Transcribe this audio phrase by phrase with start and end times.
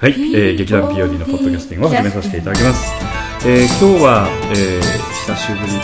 [0.00, 2.90] はい、えー、劇団 POD のポッドキャスティングを始めさせていただきます。
[3.46, 5.80] えー、今日は、えー、久しぶりという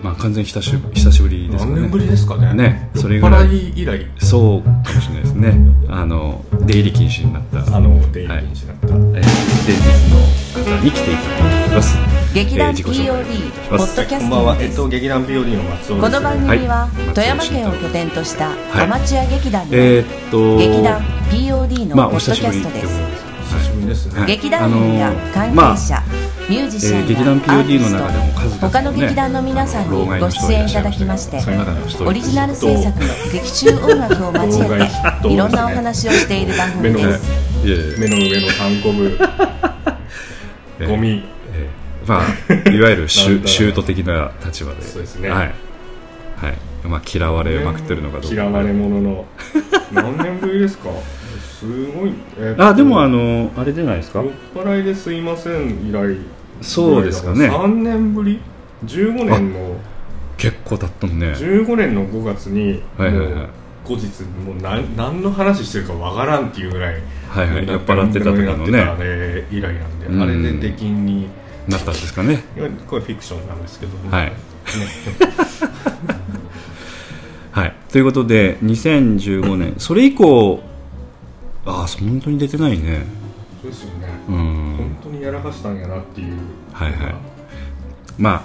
[0.02, 1.72] まあ完全に久しぶり久しぶりですかね。
[1.72, 5.54] 何年ぶりですかねねそれぐらい払い以来そうかもしれないですね。
[5.90, 10.39] あの出入り禁止になった、あの出入り禁止だった、えー、伝説の
[10.70, 11.98] 方に来ていただいています。
[12.32, 15.88] 劇団 POD ポッドキャスこんばんは、えっと、ティングです劇団 POD の松尾です。
[15.88, 17.14] この番組ははい。
[17.14, 18.84] 富山県を拠点としたはい。
[18.84, 23.20] アマチュア劇団のえー、っと劇団 POD のポッドキャストです。
[24.26, 26.02] 劇団員や関まあ係者、
[26.48, 31.42] ミュージシャンやアーティスの中でも数々ト他の劇団の皆さんにご出演いただきまして
[32.04, 34.88] オリジナル制作の劇中音楽を交え
[35.22, 37.28] て いろんなお話をしている番組です。
[37.98, 39.18] 目の上の単コブ。
[39.18, 39.79] えー
[40.86, 41.22] ゴミ。
[41.52, 44.82] えーまあ、 いわゆるシュシュート的な立場で。
[44.82, 45.28] そうですね。
[45.28, 45.54] はい、はい。
[46.88, 48.34] まあ、嫌われまくってるのかどうか。
[48.34, 49.26] 嫌われ者の。
[49.92, 50.88] 何年ぶりですか？
[51.60, 54.20] すごい、えっとあでもあのあれじゃないですか？
[54.20, 56.16] 酔っ払いですいません以来。
[56.62, 57.50] そうですかね。
[57.50, 58.40] 3年ぶり
[58.86, 59.76] ？15年の。
[60.38, 61.32] 結構経ったのね。
[61.32, 63.48] 15年の5月にはいはいはい。
[63.84, 64.06] 後日
[64.46, 66.94] もう何何の話してるかわからんっていうぐらい
[67.30, 67.66] はいはい。
[67.66, 68.80] 酔っ払ってた時のね。
[68.80, 70.22] あれ以来なんで、うん。
[70.22, 71.28] あれで出禁に
[71.68, 72.42] なったんですかね。
[72.88, 74.26] これフィクションなんですけど、はい。
[74.26, 74.32] ね
[77.52, 77.74] はい。
[77.90, 79.74] ということで2015年。
[79.78, 80.62] それ以降
[81.64, 83.04] ああ本当に出てないね。
[83.62, 84.34] そうですよね、うん。
[84.76, 86.36] 本当にやらかしたんやなっていう。
[86.72, 87.14] はいはい。
[88.18, 88.42] まあ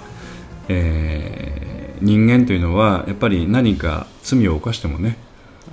[0.68, 1.66] えー
[2.00, 5.16] 人間というのはやっぱり何か罪を犯してもね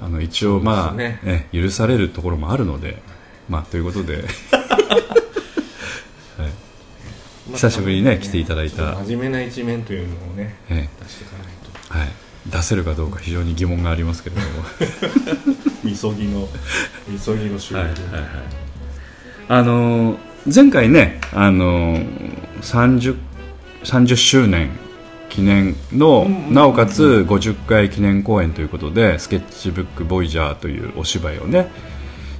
[0.03, 3.01] あの一応まあ、そうですえ許されるところもあるので
[3.47, 4.23] まあということで。
[7.53, 8.95] 久しぶりにね来ていただいた。
[9.03, 11.93] 真面目な一面というのをねえ出していかないと。
[11.93, 12.09] ーはい、
[12.47, 14.47] 出せるかどうか非常に疑問がありますけれども。
[15.83, 16.47] みそぎの
[17.07, 17.89] みそぎの収録、
[19.49, 23.15] あのー前回ね、あのー、30,
[23.85, 24.71] 30周年
[25.33, 31.71] 記念の、なおかつ50回記念公演ということで「スケッチブック・ボイジャー」というお芝居をね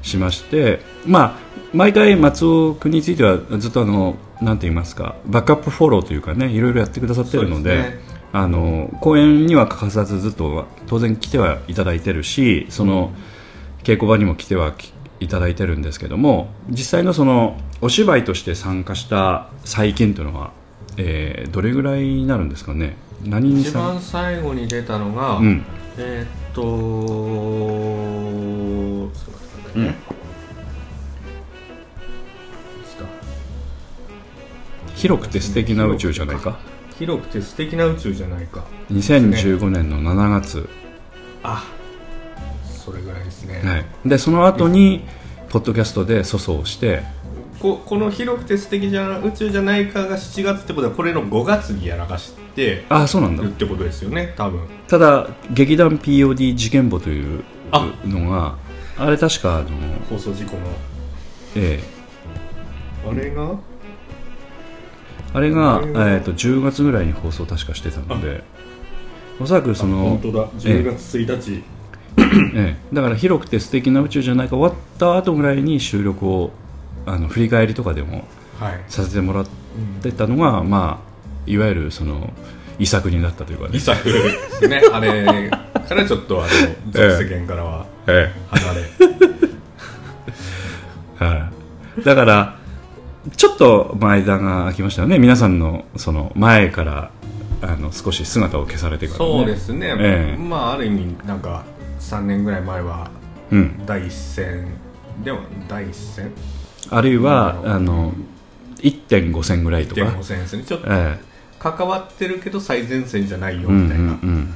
[0.04, 1.38] しましてまあ
[1.74, 7.98] 毎回松尾君についてはずっとあのなんて言いますかバックアップフォローというかねいろいろやってくださってるので
[8.32, 13.12] あの公演には欠かさずずっと当然来てはいただいてるしその、
[13.84, 20.52] 稽古場にも来てはきいただいてるんですけども実際のそのお芝居として参加した最近というのは、
[20.98, 22.96] えーどれぐらいになるんですかね？
[23.24, 25.64] 何に一さ番最後に出たのが、うん。
[25.98, 26.68] えーっとちょ
[29.08, 29.96] っと待ってくださいね、
[32.82, 33.06] いつだ？
[34.96, 36.58] 広くて素敵な宇宙じゃないか？
[36.98, 38.64] 広くて素敵な宇宙じゃないか。
[38.92, 40.70] 2015年の7月、
[41.42, 41.64] あ
[42.64, 45.06] それぐらいですね、はい、でその後に
[45.50, 47.02] ポッドキャストで粗相して
[47.64, 53.44] ここの広くて素敵じゃ宇宙じゃないかが7月ってことはこれの5月にやらかしてああそうなんだ。
[53.44, 54.60] るってことですよね多分。
[54.90, 58.58] ただ劇団 POD 事件簿というあのが
[58.98, 59.10] あ。
[59.10, 59.70] れ確かあの、
[60.10, 60.64] 放送事故の。
[61.56, 63.10] ええ。
[63.10, 63.56] あれが？
[65.34, 68.44] あれが、えー、と10月ぐらいに放送確かしてたので。
[69.40, 70.48] おそらくその本当だ。
[70.50, 71.64] 10月1日、
[72.56, 76.52] ええ、だから広くて素敵な宇宙じゃないか終わった後ぐらいに収録を
[77.06, 78.26] あの振り返りとかでも
[78.60, 79.46] はい、させてもらっ
[80.02, 82.32] てたのが、まあ、いわゆるその
[82.80, 83.72] 遺作になったというかね。
[83.74, 84.82] リ、サクですね。
[84.94, 86.50] あれからちょっとあの
[86.92, 88.82] 俗世間からはえ離れ、
[91.22, 91.50] え は
[92.00, 92.56] い、だから
[93.36, 95.20] ちょっと間が空きましたよね。
[95.20, 97.12] 皆さんのその前から
[97.62, 100.42] あの少し姿を消されてから、ね、そうですね、ええ。
[100.42, 101.64] まあある意味なんか
[102.00, 103.10] 3年ぐらい前は
[103.52, 104.66] うん、第一線
[105.24, 106.32] でも第一線
[106.96, 108.14] あるいはうんあの
[108.80, 110.64] 1.5戦ぐらいとか、1.5線ですね。
[110.64, 111.34] ちょっとええ。
[111.60, 114.54] 関わってるけど最前線じゃないようんみたいな、うんうん。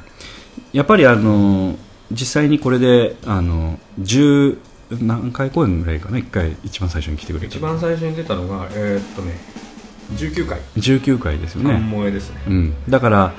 [0.73, 1.77] やっぱりあの
[2.11, 4.57] 実際にこれであの10
[5.01, 9.39] 何回公演ぐらいかな？1回一番最初に来てくれた一番最初に出たのがえーっとね
[10.15, 10.59] 19回。
[10.77, 12.41] 19回ですよね、半萌えですね。
[12.47, 13.33] うん、だから、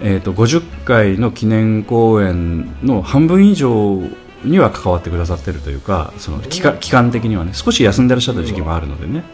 [0.00, 4.00] えー、と50回の記念公演の半分以上
[4.44, 9.24] には関わってくださってるというかその期間的にはね少し休んでらっしゃった時期もあるのでね。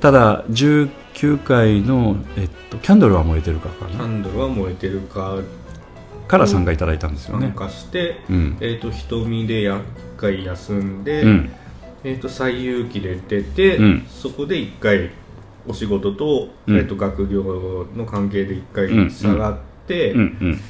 [0.00, 3.90] ただ19回の、えっと「キャンドルは燃えてるか」かな。
[3.92, 5.38] キャンドルは燃えてるか。
[6.26, 8.56] から参加いただいたんですよ参ね、加して、うん。
[8.60, 9.80] えーっと瞳で1
[10.16, 11.50] 回休んで、うん。
[12.02, 14.06] えー、と最有機で出て、うん。
[14.08, 15.10] そこで1回
[15.66, 16.76] お仕事と,、うん。
[16.76, 19.06] えー、と学業の関係で1うん。
[19.06, 19.56] 回下がっ
[19.86, 20.14] て、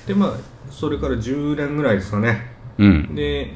[0.06, 0.32] でまあ
[0.70, 3.14] それから10年ぐらいですかねうん。
[3.14, 3.52] で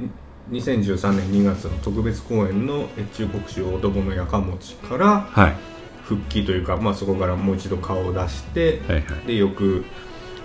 [0.51, 5.57] 2013年2月の特別公演の越中国酒大友のやかもちからはい。
[6.05, 9.27] 復帰というか、まあ、そこからもう一度顔を出して、はいはい。
[9.27, 9.85] で翌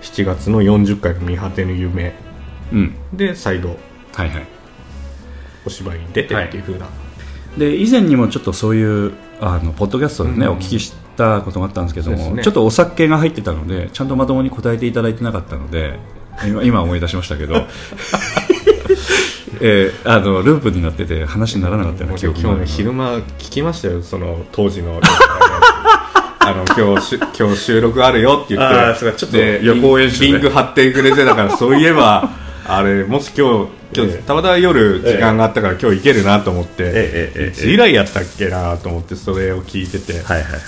[0.01, 2.13] 7月の40回の「見果てぬ夢。
[2.73, 3.77] うん」で再度
[4.13, 4.47] はいはい。
[5.65, 6.87] お芝居に出てっていうふうな、
[7.57, 10.51] で以前にもちょっとそういうあのポッドキャストでね、うん。
[10.53, 12.43] お聞きしたことがあったんですけども、ね。
[12.43, 15.97] ちょっとお酒が入ってたのでちゃんとまともに答えていただいてなかったので
[16.45, 17.55] 今今思い出しましたけど、
[19.61, 24.99] えーあのループになってて話にならなかったような記もう今日ね昼間聞きましたよその当時の。
[26.45, 29.13] あの今日し今日収録あるよって言って。
[29.15, 32.31] ちょっとで予行演習ねリンク貼ってくれてたからそういえば
[32.67, 37.71] あれもし今日今日、ええたまたま夜時間があったから、今日行けるなと思って、ええ。
[37.71, 40.61] 以来やったっけなと思ってそれを聞いてて、はいはいはい、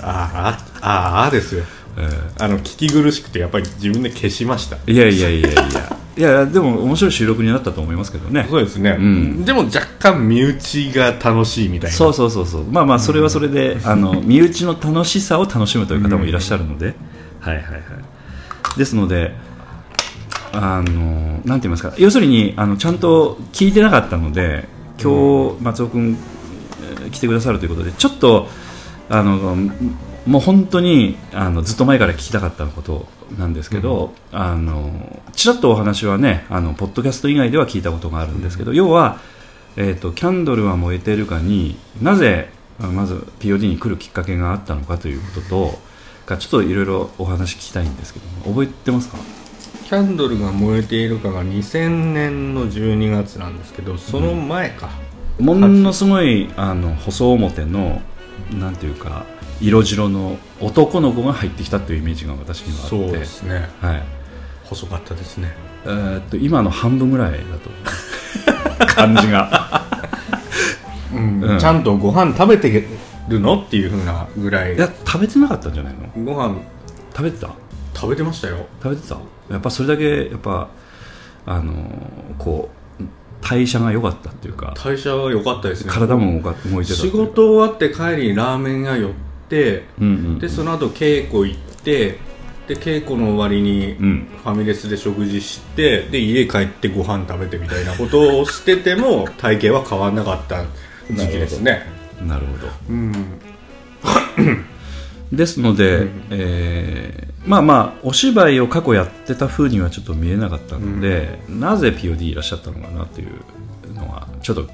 [0.00, 1.64] ああああですよ。
[1.96, 2.08] え
[2.38, 4.76] あの聞き苦しくてやっぱり自分で消しました。
[4.76, 8.46] ーいやいやいやいやいやでも面白い収録になったと思いますけどね。
[8.48, 9.44] そうですね、ん。
[9.44, 11.96] でも若干身内が楽しいみたいな。
[11.96, 12.64] そうそうそうそう。
[12.64, 16.94] まあまあそれはそれで、あの 身内の楽しさを楽しむという方もいらっしゃるので、
[17.40, 18.78] はいはいはい。
[18.78, 19.34] ですので
[20.52, 21.92] あのなんて言いますか。
[21.98, 24.68] 要するにあのちゃんと聞いてなかったので
[25.02, 26.16] 今日松尾君
[26.82, 28.48] えー来てくださるということでちょっと
[29.08, 29.56] あの
[30.26, 33.06] もう本当にあのずっと前から聞きたかったこと
[33.38, 39.18] なんですけど、あのちらっとお話はねあのポッドキャスト以外では聞いたことがあるんですけど、要は
[39.76, 42.48] えー、とキャンドルは燃えてるかになぜ
[42.80, 45.78] あまず POD に来るきっかけがあったのかということと
[46.26, 49.18] がちょっといろいろお話聞きたいんですけども覚えてますか？
[49.84, 54.88] キャンドルが燃えているかが2000年の12月なんですけどその前か、
[55.38, 58.00] ものすごいあの細表の
[58.52, 59.26] なんていうか
[59.60, 62.96] 色白の男の子が入ってきたというイメージが私にはあって。
[63.08, 63.68] そうですね。
[63.80, 64.02] はい。
[64.64, 65.52] 細かったですね。
[65.84, 67.70] えーっと今の半分ぐらいだと。
[68.86, 69.82] 感じが。
[71.14, 71.40] うん。
[71.42, 71.58] うん。
[71.58, 72.86] ちゃんとご飯食べて
[73.28, 74.74] るのっていうふうなぐらい。
[74.74, 76.24] いや食べてなかったんじゃないの？
[76.24, 76.56] ご飯。
[77.16, 77.50] 食べてた？
[77.94, 78.66] 食べてましたよ。
[78.82, 79.16] 食べてた？
[79.50, 80.68] やっぱそれだけやっぱ
[81.46, 81.72] あの
[82.38, 83.04] こう
[83.46, 84.74] 代謝が良かったっていうか。
[84.82, 85.92] 代謝は良かったですね。
[85.92, 89.10] 体も動いてた仕事終わって帰りにラーメン屋寄っ
[89.48, 92.18] てうんうんでその後稽古行って
[92.66, 94.28] で稽古の終わりにうん。
[94.42, 100.64] ファミレスで食事してで家帰ってご飯食べてみたいなことをしてても 体型は変わらなかった
[101.10, 101.86] 時期ですね。
[102.26, 102.72] なるほど。
[102.90, 103.14] うん。
[105.32, 114.66] ですので、えーまあまあお芝居を過去やってた風にはちょっと見えなかったので、なぜ POD いらっしゃったのかなというのはちょっと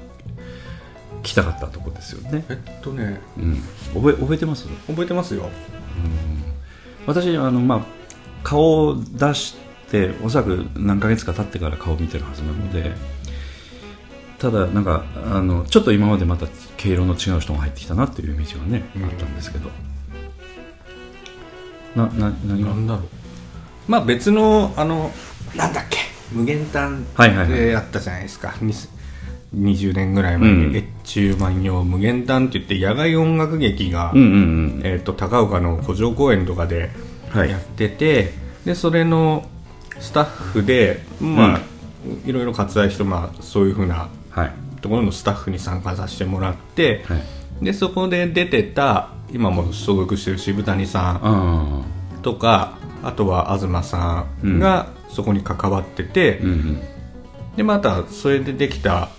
[1.21, 3.21] 聞きたかったところですよね、えっとね。
[3.37, 3.55] うん、
[3.93, 4.67] 覚え覚えてます？
[4.87, 5.49] 覚えてますよ。
[7.07, 7.81] 私あの、まあ、
[8.43, 9.55] 顔を出し
[9.89, 12.93] ておそらく何ヶ月か経ってから顔を見てるはずなので
[14.39, 16.47] ただなんかあのちょっと今までまた
[16.77, 19.03] 毛色の違う人が入ってきたなっていうイメージがね、うん。
[19.03, 19.69] あったんですけど。
[21.95, 22.69] なな何が？
[22.69, 23.05] なんだろう。
[23.87, 25.11] まあ別のあの
[25.55, 25.97] なんだっけ？
[26.31, 27.49] 無限丹はいはいはい。
[27.49, 28.73] でやったじゃないですか、に
[29.55, 30.75] 20年ぐらい前に、うん。
[30.75, 34.35] 越中万葉無限丹って言って野外音楽劇が、うんうんう
[34.79, 36.89] んえー、と高岡の古城公園とかで
[37.29, 37.49] はい。
[37.49, 38.33] やってて、
[38.65, 39.45] でそれの
[39.99, 41.61] スタッフで、まあ
[42.25, 44.51] いろいろ割愛して、まあ、そういうふうなはい。
[44.81, 47.65] ところのスタッフに参加させてもらって、はい。
[47.65, 51.85] でそこで出てた今も所属してる渋谷さんあ
[52.23, 56.81] とかあとは東さんがそこに関わってて、あうんうん。
[57.55, 59.09] でまたそれでできた、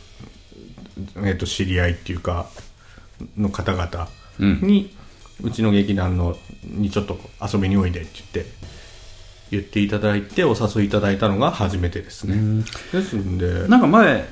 [1.16, 2.46] えー、と知り合いっていうか
[3.36, 4.08] の方々
[4.38, 4.94] に、
[5.42, 8.72] うちの劇団のにちょっと遊びにおいでって言って
[9.52, 13.68] 言っていただいてお誘いいただいたのが初めてですね、ですんで。
[13.68, 14.24] なんか前、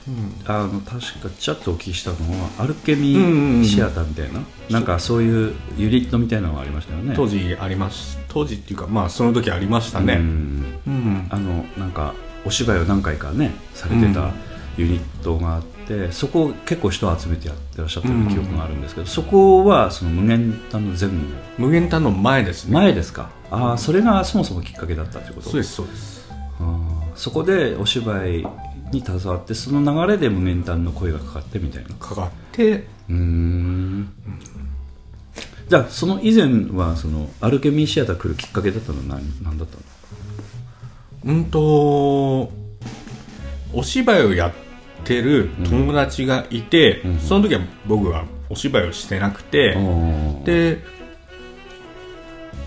[0.47, 4.40] あの確かちょっとお聞きしたのはアルケミうんうんうんシアターみたいな、
[4.71, 7.12] なんかそういうユニットみたいなのがありましたよね。
[7.14, 8.19] 当時あります。
[8.29, 10.14] 当時っていうかまあその時ありましたね。
[10.14, 10.81] うん。
[10.87, 11.26] うん。
[11.29, 12.14] あのなんか
[12.47, 14.33] お芝居を何回かねされてたうん。
[14.79, 15.79] ユニットがあって、
[16.12, 21.16] そこを結構人を集めてやってらっしゃったような記憶があるんですけど、そこはその無限丹の全部。
[21.59, 22.75] 無限丹の前ですね。
[22.75, 23.30] 前ですか。
[23.50, 25.50] ああそれがそもそもきっかけだったということ？
[25.50, 26.28] そうですそうです。
[26.61, 28.47] あーそこでお芝居
[28.92, 31.94] に携わってその流れで無限丹の声がかかってみたいな。
[31.97, 32.87] かかって。
[33.09, 34.09] うーん。
[35.68, 39.76] じゃあその以前はそのアルケミーシアター来るきっかけだったのは何何だった
[41.25, 41.35] の？
[41.35, 41.61] うんと
[43.73, 44.69] お芝居をやって
[45.00, 49.76] ってる友達がいて、うん、その時は僕はお芝居をしてなくて、
[50.45, 50.78] で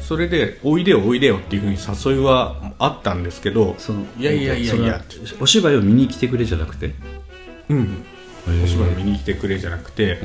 [0.02, 3.76] それでおいでよおいでよっていうふうに誘いはあったんですけど
[4.20, 5.02] いやいやいやいや。
[5.40, 6.94] お芝居を見に来てくれじゃなくて？
[7.70, 8.04] うん。
[8.64, 10.20] お芝居を見に来てくれじゃなくて、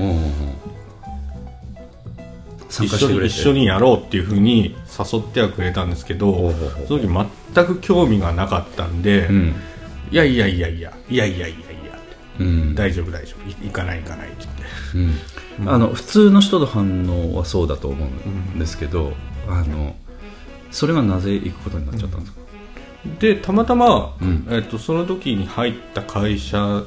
[2.69, 6.53] 一緒に一緒にやろうっていうふうに誘ってはくれたんですけど
[6.89, 7.09] その時
[7.55, 9.55] 全く興味がなかったんで、うん、
[10.11, 11.68] いやいやいやいやいやいやいや。
[12.75, 13.49] 大丈夫大丈夫。
[13.49, 14.47] い行かない行かないって
[14.95, 15.63] 言って。
[15.63, 15.69] うん。
[15.69, 19.13] あの普通の人の反応はそうだと思うんですけど、
[19.49, 19.97] あの
[20.71, 22.39] それがなぜ行くことになっちゃったんですか、
[23.19, 24.47] でたまたま、うん。
[24.51, 26.85] えっとその時に入った会社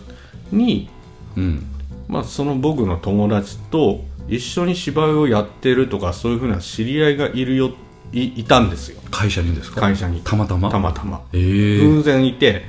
[0.51, 0.89] に、
[1.35, 1.63] うん。
[2.07, 7.71] まあ、その僕の友達と一緒に芝居をやってるとかそういうふうな知り合いがいるよ
[8.13, 9.01] いいたんですよ。
[9.09, 9.79] 会社にですか？
[9.79, 10.21] 会社に。
[10.21, 10.69] たまたま？
[10.69, 11.21] たまたま。
[11.33, 12.63] ええ偶然いて。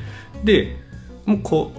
[0.45, 0.77] で
[1.27, 1.79] もうこう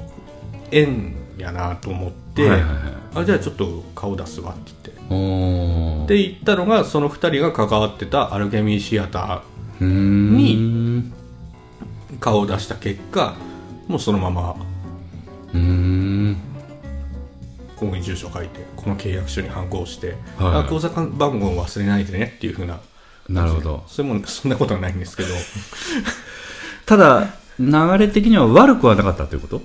[0.77, 2.71] 縁やなと思って、はいはいはい。
[3.15, 4.93] あじゃあちょっと顔出すわって言って。
[6.07, 9.43] で行ったのがその2人が関わってたアルケミーシアタ
[9.79, 10.37] うーん。
[10.37, 13.35] にー顔を出した結果
[13.87, 14.55] もうそのまま
[15.53, 16.37] うーん。
[17.75, 20.17] ここに住所書いてこの契約書に反抗して、はい
[20.61, 22.79] あ口座番号を忘れないでねっていうふうな。
[23.29, 23.83] なるほど。
[23.87, 25.29] それもそんなことはないんですけど。
[26.85, 27.27] ただ
[27.59, 29.61] 流れ的には悪くはなかったということ？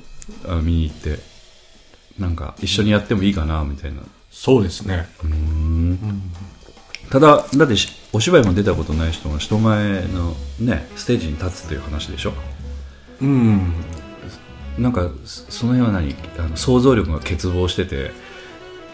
[0.46, 1.18] あ見に行って。
[2.18, 4.00] なんか一緒にやってもいいかなみたいな。
[4.30, 5.06] そうですね。
[7.10, 12.32] ただだってしお芝居も出たことない人が人前のねステージに立つという話でしょ？
[13.22, 13.72] うん。
[14.78, 16.16] なんかそその辺は何？
[16.38, 18.10] あの想像力が欠乏してて。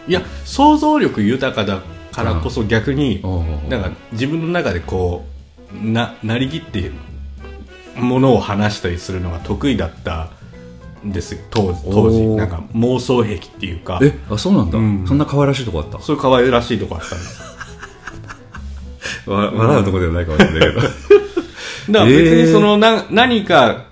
[0.07, 3.23] いや想像力豊かだからこそ逆に
[3.69, 5.25] なんか自分の中でこ
[5.73, 6.91] うななりきって
[7.95, 10.29] ものを話したりするのが得意だったん
[11.11, 12.21] ですよ当時当時。
[12.35, 13.99] なんか妄想癖っていうか。
[14.01, 15.05] えあそうなんだ、うん。
[15.07, 15.99] そんな可愛らしいとこあった？
[15.99, 17.41] そういう可愛らしいとこあったんです
[19.29, 20.81] わ笑うとこではないかもしれないけど。
[20.81, 20.91] だか
[21.87, 23.85] ら別にそのな、何か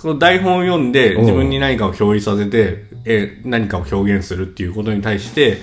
[0.00, 5.60] その台本を読んで自分に何かを表示させてえ何かを表現するっていうことに対して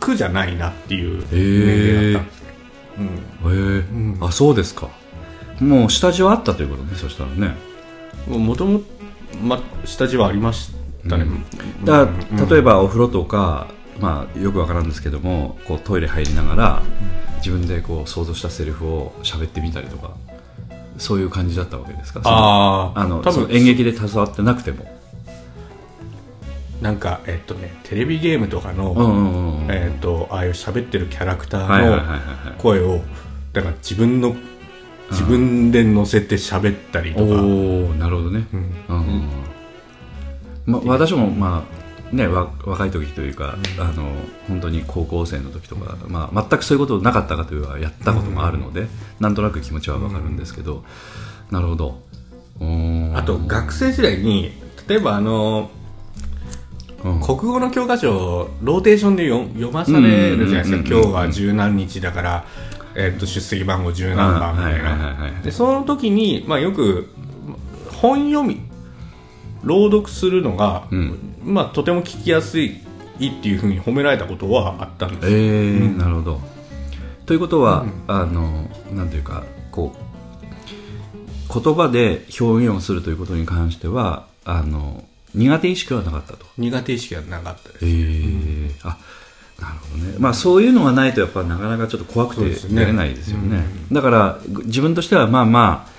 [0.00, 2.24] 苦じゃないなっていう年齢だった。
[2.24, 2.26] ん。
[2.26, 4.88] ですよへえ、あそうですか。
[5.60, 7.54] もう下地はあったということねそしたらね。
[8.26, 8.80] もとも
[9.36, 10.72] と、ま、下地はありまし
[11.08, 11.26] たね、
[11.84, 13.68] だから例えばお風呂とか、
[14.00, 16.82] まあ、よくわからんですけどもこうトイレ入りながら
[17.36, 20.12] 自分でこう想像したセリフを喋ってみたりとか
[20.96, 22.22] そういう感じだったわけですか？
[22.24, 24.90] あああの多分演劇で携わってなくても。
[26.80, 31.86] なんかえっとねテレビゲームとかの、えっとああいう喋ってるキャラクター
[32.46, 33.00] の声を
[33.52, 34.34] だから自分の
[35.10, 38.72] 自分で乗せて喋ったりとか、おおなるほどね、うん。
[38.88, 39.28] うん。
[40.66, 41.66] ま、私も、ま
[42.12, 44.12] あね、わ若い時というか、あの
[44.48, 48.86] 本当に高校生の時とか、まあ、全くそういうことなかったかというかやったこともあるので、
[49.20, 50.84] なんとなく気持ちはわかるんですけど、
[51.50, 52.00] なるほど。
[53.14, 54.52] あと学生時代に
[54.88, 55.70] 例えばあの
[57.04, 57.20] うん。
[57.20, 61.02] 国語の教科書をローテーションで読読まされるじゃないですか、うんうんうんうん。
[61.02, 62.44] 今日は十何日だから、
[62.96, 65.40] えっと出席番号十何番みたいな。
[65.42, 67.10] でその時に、まあ、よく
[68.00, 68.60] 本読み
[69.64, 71.18] 朗読するのが、ん。
[71.42, 75.28] まあ、とても聞きやすいっていうふうに褒められたことはあったんです。
[75.28, 76.40] えーなるほど。
[77.26, 86.46] ということは、あのなんていうかこう言葉で表現をするということに関してはあの苦手意識はなかったと。
[86.58, 87.86] 苦手意識がなかったです。
[87.86, 88.98] ええあ
[89.60, 92.42] なるほどね、まあ、そういうのがないとやっぱなかなかちょっと怖くて
[92.74, 93.64] やれないですよね。
[93.92, 95.92] だからぐ自分としてはまあまあ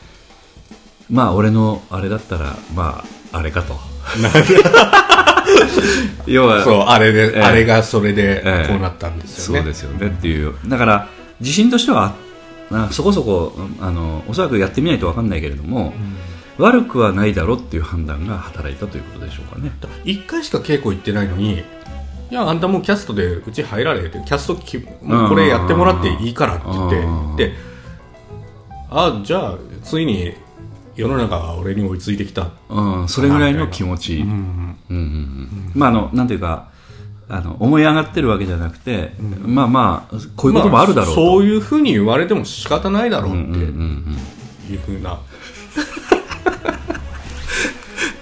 [1.09, 3.77] まあ俺のあれだったらまああれかと。
[6.25, 7.41] 要はそうあれで、ええ。
[7.41, 8.67] あれがそれでええ。
[8.67, 10.55] こうなったんですよね、そうですよねっていう。
[10.67, 11.07] だから
[11.39, 12.15] 自信としては
[12.71, 15.93] あそこそこあのおそらくやってみないと分かんないけれども、
[16.57, 19.71] 悪くはないだろうっていう判断が働いたということでしょうかね。
[20.03, 21.63] 一回しか稽古行ってないのに
[22.31, 27.35] いやあんたもうキャストでうち入られてキャストきもうこれやってもらっていいからって言ってうん。
[27.35, 27.53] で
[28.89, 30.33] あじゃあついに
[30.95, 32.51] 世の中が俺に追いついてきた。
[32.69, 34.77] うん、それぐらいの気持ち、うん。
[34.89, 36.69] うんうんまああのなんていうか
[37.27, 44.17] あの思い上がってるわけじゃなくて、まあまあこういうこともあるだろうと、まあそういうふうに言われても仕方ないだろうってうんうんうん
[44.71, 45.15] いうふうな、う
[46.93, 46.94] ん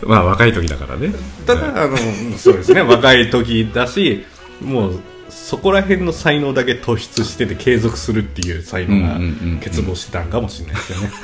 [0.08, 1.14] まあ若い時だからね。
[1.46, 1.98] ただあの
[2.38, 2.82] そうですね。
[2.82, 4.26] 若い時だし
[4.62, 9.60] もうそこら辺の才能だけ突出してて継続するっていう才能がうんうんうんうん。
[9.60, 11.12] 欠乏してたんかもしれないですよね、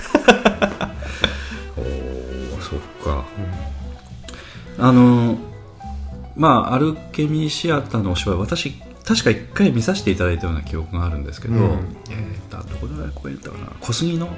[2.59, 3.25] そっか、
[4.77, 5.37] あの
[6.35, 8.73] まあアルケミーシアターのお芝居私
[9.05, 11.61] 確か一回見させていただいたような記憶があるんですけど、うん。
[12.09, 13.71] えーとどこで公演だったかな。
[13.79, 14.29] 小杉の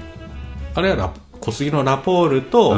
[0.76, 2.78] あれはラ小杉のラポールと,、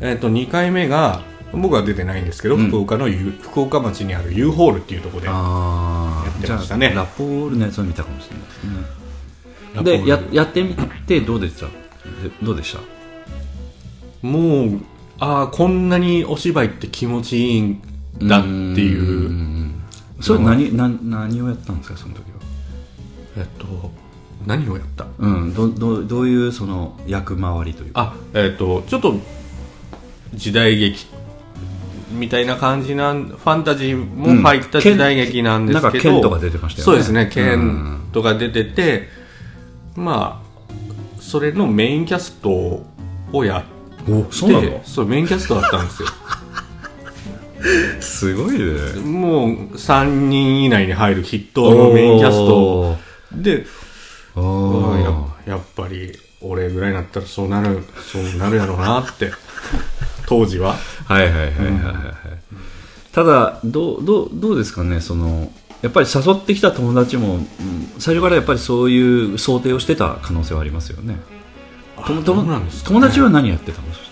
[0.00, 2.68] えー、と2回目が僕は出てないんですけど、うん。
[2.68, 6.88] 福岡の福岡町にある U ホールっていうところであやってましたね。
[6.88, 10.02] あラポールのやつを見たかもしれないですね。
[10.02, 10.74] でややってみ
[11.06, 11.66] てどうでした？
[11.66, 11.72] で
[12.42, 12.80] どうでした？
[14.26, 14.80] もう
[15.18, 17.82] ああこんなにお芝居って気持ちいいん
[18.22, 19.28] だっていう。
[19.28, 19.82] うん。
[20.20, 22.38] それ何何何をやったんですかその時は？
[23.38, 23.90] えっと
[24.46, 25.06] 何をやった？
[25.18, 28.14] うんどどどういうその役回りというか？
[28.14, 29.14] あえっとちょっと
[30.34, 31.06] 時代劇
[32.12, 36.84] みたいな感じなんファンタジーも入った時代劇なんですけど、うんとか出てましたよね。
[36.84, 37.30] そうですねうん。
[37.30, 39.08] 剣とか出てて、
[39.94, 42.50] まあそれのメインキャスト
[43.32, 43.62] をやっ
[44.04, 46.08] ておそうなのそうメインキャストだったんですよ。
[48.00, 48.64] すごいね。
[49.04, 52.96] もう3人以内に入る筆頭のメインキャスト
[53.32, 53.66] で
[54.36, 55.02] おうん。
[55.02, 55.50] やー。
[55.50, 59.32] やっぱり俺ぐらいになったらそうなるそうなるやろうなって。
[60.26, 60.76] 当時は。
[61.06, 61.64] はいはいはいはいはい。
[61.64, 61.74] はい
[63.12, 65.50] ただどうどうどうですかねその
[65.82, 67.46] やっぱり誘ってきた友達も、うん
[67.98, 71.16] 最初からやっぱりそういう想定をしてた可能性はありますよね。
[72.06, 73.92] 友達は何やってたの？
[73.92, 74.10] そし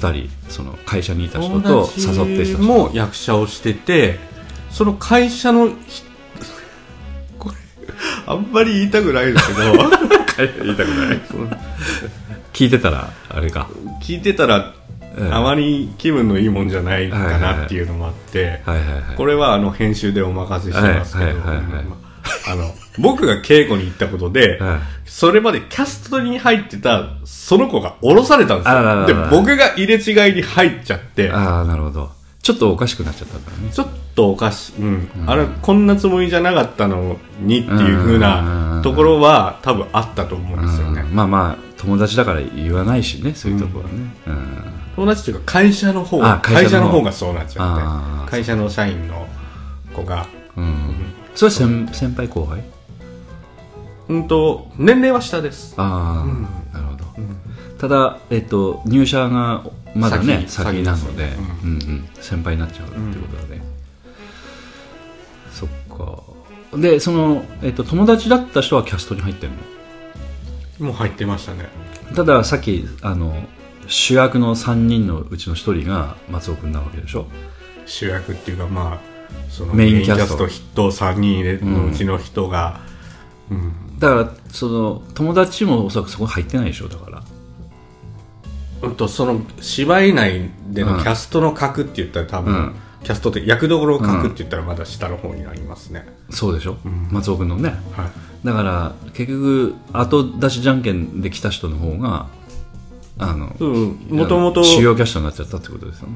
[0.00, 2.62] たら2人その会社にいた人と誘ってきた人。
[2.62, 4.18] も役者をしてて
[4.70, 6.07] その会社のひこれ
[8.26, 9.60] あんまり言いたくないですけど。
[10.64, 11.20] 言いたくない
[12.52, 13.68] 聞いてたらあれか
[14.00, 14.74] 聞いてたら
[15.16, 18.60] ええあまり気分のいいもんじゃないかないっていうのもあって
[19.16, 21.40] これはあの編集でお任せしますけど。
[21.40, 21.62] あ
[22.46, 24.78] あの僕が稽古に行ったことではい。
[25.06, 32.10] それまでキャストに入ってたその子が降ろされたんですよで僕が入れ違いに入っちゃってああなるほど
[32.48, 33.70] ちょっとおかしくなっちゃったんだね。
[33.70, 41.02] ちょっとおかしい、うん、あれ、こんなつもりじゃなかったのにっていう風なところは多分あったと思うんですよね。
[41.02, 41.04] う。
[41.04, 41.14] ん。
[41.14, 44.62] まあまあ友達だから言わないしねそういうところはね、うん。
[44.96, 46.62] 友達というか会社の方あ会社の方。
[46.64, 49.26] 会社の方がそうなっちゃって、会社の社員の
[49.94, 50.26] 子が、
[50.56, 50.94] うん。
[51.34, 52.64] それは先先輩後輩？
[54.08, 55.74] うんと、年齢は下です。
[55.76, 57.04] ああ、なるほど、
[57.76, 59.64] ただ、えっと、入社が
[59.98, 61.32] まだね先先なので、
[61.62, 61.70] うん。
[61.70, 63.62] うん、先輩になっちゃうってことだね、
[65.52, 66.22] そっか。
[66.78, 69.52] でその、えっと、友達だった人はキャストに入ってる
[70.78, 70.86] の？
[70.88, 71.68] もう入ってましたね。
[72.14, 73.34] たださっきあの
[73.86, 77.26] 主役の3人のうちの1人が松尾君なわけでしょ？
[77.86, 79.00] 主役っていうか、まあ、
[79.50, 80.46] そのメインキャスト。
[80.46, 82.80] 筆頭3人入れのうちの人が、
[83.50, 83.98] うん。
[83.98, 87.22] だからその友達もおそらくそこ入ってないでしょだから
[88.82, 92.74] うんとその芝居内でうんのキャストの格って言ったら多分、うん。
[93.04, 97.08] キャストって役どころを書くって言ったらまだ下の方になりますね、そうでしょ、ん。
[97.12, 97.70] 松尾君のね。
[97.92, 98.10] はい。
[98.44, 102.26] だから結局後出しじゃんけんで来た人の方が
[103.18, 106.14] あのうんもともと主要キャストになっちゃったってことですよね。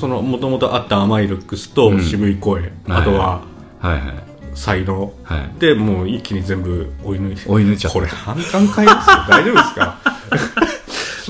[0.00, 2.00] そのもともとあった甘いルックスとん。
[2.02, 3.42] 渋い声、あとは
[3.80, 4.24] はいはい。
[4.54, 5.50] 才能、はい。
[5.60, 7.48] でもう一気に全部追い抜いて。
[7.48, 7.98] 追い抜いちゃった。
[7.98, 9.16] これ反感買いますよ。
[9.28, 9.98] 大丈夫ですか？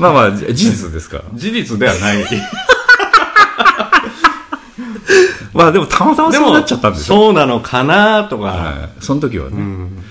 [0.00, 1.24] まあまあ事実ですから。
[1.34, 2.24] 事実ではない。
[5.52, 7.14] まあでもたまたまそうなっちゃったんでしょ？
[7.14, 10.02] そうなのかなとか、はい、その時はね、うん。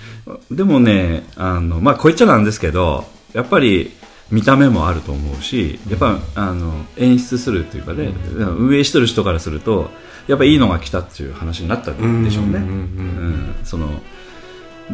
[0.52, 3.92] でもねあのまあこう言っちゃなんですけどやっぱり
[4.32, 9.90] 見た目もあると思うしやっぱあの演出するっていうかね、運営してる人からすると
[10.28, 12.68] やっぱいいのが来たっていう話になったんでしょうね、うんうんうん。
[12.68, 13.56] うん。
[13.64, 14.02] その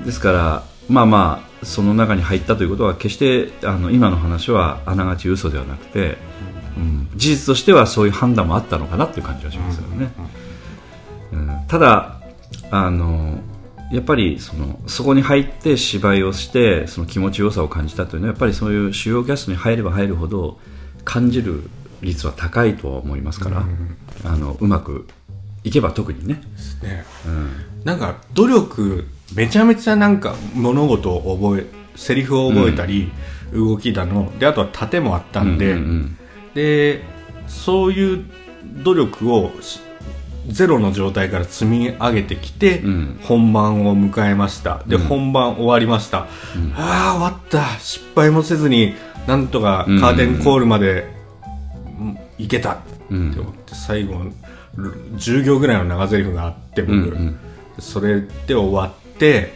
[0.05, 6.17] ですからまあまあその中に入ったということは決してあの今の話はあながち嘘ではなくて、
[6.77, 10.45] うん、事実としてはそういう判断もあったのかなっていう感じはしますよね、うん
[11.67, 12.21] ただ
[12.71, 13.39] あの
[13.91, 20.59] やっぱりそのそこに入って芝居をしてその気持ちよさを感じたというのはやっぱりそういう主要キャストに入れば入るほど
[21.03, 21.69] 感じる
[22.01, 23.65] 率は高いとは思いますから、
[24.23, 25.07] あのうまく
[25.63, 26.41] いけば特にね、
[26.83, 27.05] ね。
[27.25, 27.51] うん、
[27.83, 33.11] なんか努力めちゃめちゃなんか物事を覚えセリフを覚えたり、
[33.53, 36.17] 動きだのであとは盾もあったんで、うんうん
[36.53, 37.03] で
[37.47, 38.25] そういう
[38.83, 39.79] 努力をし
[40.47, 43.19] ゼロの状態から積み上げてきて、うん。
[43.23, 44.83] 本番を迎えました。
[44.85, 46.27] で、本番終わりました、あ
[46.75, 47.79] あ終わった。
[47.79, 48.93] 失敗もせずに
[49.27, 51.07] なんとかカーテンコールまで、
[51.99, 52.73] うんいけた。
[52.73, 54.13] ってうん思って最後
[54.77, 57.39] 10行ぐらいの長台詞があって僕、うんうん。
[57.79, 59.53] それで終わってで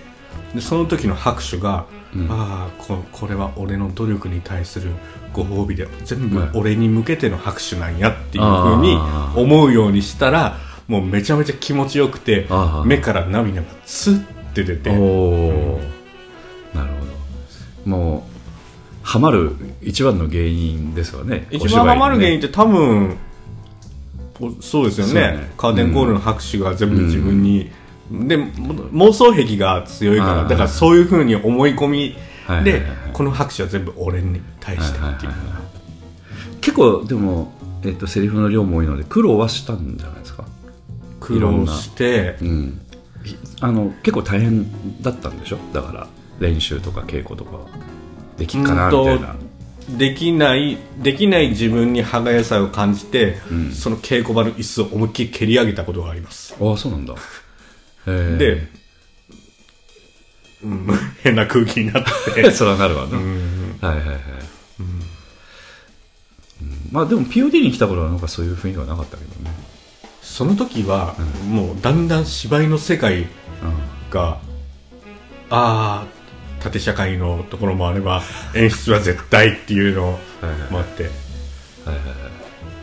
[0.60, 1.86] その時の拍手が、
[2.30, 4.92] ああここれは俺の努力に対する
[5.32, 12.48] ご褒美で全部俺に向けての拍手なんやっていうふうにあ思うようにしたらもうめちゃめちゃ気持ちよくて
[12.86, 14.90] 目から涙がツッて出て。
[14.90, 15.80] おお、
[16.74, 17.06] なるほ
[17.86, 17.90] ど。
[17.90, 18.30] もう
[19.04, 23.18] ハマる一番の原因ですわね一番ハマる原因おって多分
[24.62, 25.14] そうですよね。
[25.14, 25.52] ね。
[25.58, 27.70] カーテンコールの拍手が全部自分に、
[28.12, 28.48] でも
[28.92, 32.16] 妄想癖が強いからだからそういうふうに思い込み
[32.64, 32.82] で
[33.14, 35.32] この拍手は全部俺に対してっていう、
[36.62, 40.46] 結構でも、えっとセリフの量も多いので苦労はしたんじゃないですか？
[41.20, 42.82] 苦労してうん。
[43.62, 45.58] あの結構大変だったんでしょ？
[45.74, 46.08] だから
[46.40, 47.60] 練習とか稽古とか
[48.38, 49.36] できっかなみたいな。
[49.98, 53.72] できないできない自分に歯がゆさを感じて、ん。
[53.72, 56.56] その稽古場の椅子を思いっきり蹴り上げたことがあります。
[56.60, 57.14] ああそうなんだ
[58.38, 58.68] で、
[60.64, 60.88] うん、
[61.24, 62.52] 変な空気になって。
[62.52, 64.20] それはなるわな、はいはいはい、
[64.80, 65.02] うん。
[66.92, 69.52] まあでも POD に来た頃はなんかそういう雰囲気はなかったけどね、
[70.22, 71.16] その時は、
[71.48, 73.28] もうだんだん芝居の世界
[74.10, 74.40] が
[75.50, 76.08] ああ
[76.60, 78.22] 縦社会のところもあれば
[78.54, 80.20] 演出は絶対っていうの
[80.70, 81.10] もあって。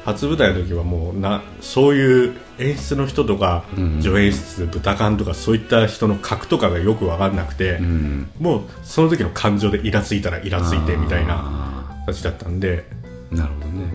[0.06, 4.02] 初舞台の時はもうなそういう演出の人とか、うん。
[4.02, 8.30] 助演出豚監とかそういった人の格とかがよく分かんなくて、うん。
[8.38, 12.84] もうその時の感情でイラついたらイラついてみたいなあ形だったんで。
[13.30, 13.90] ーなるほどね、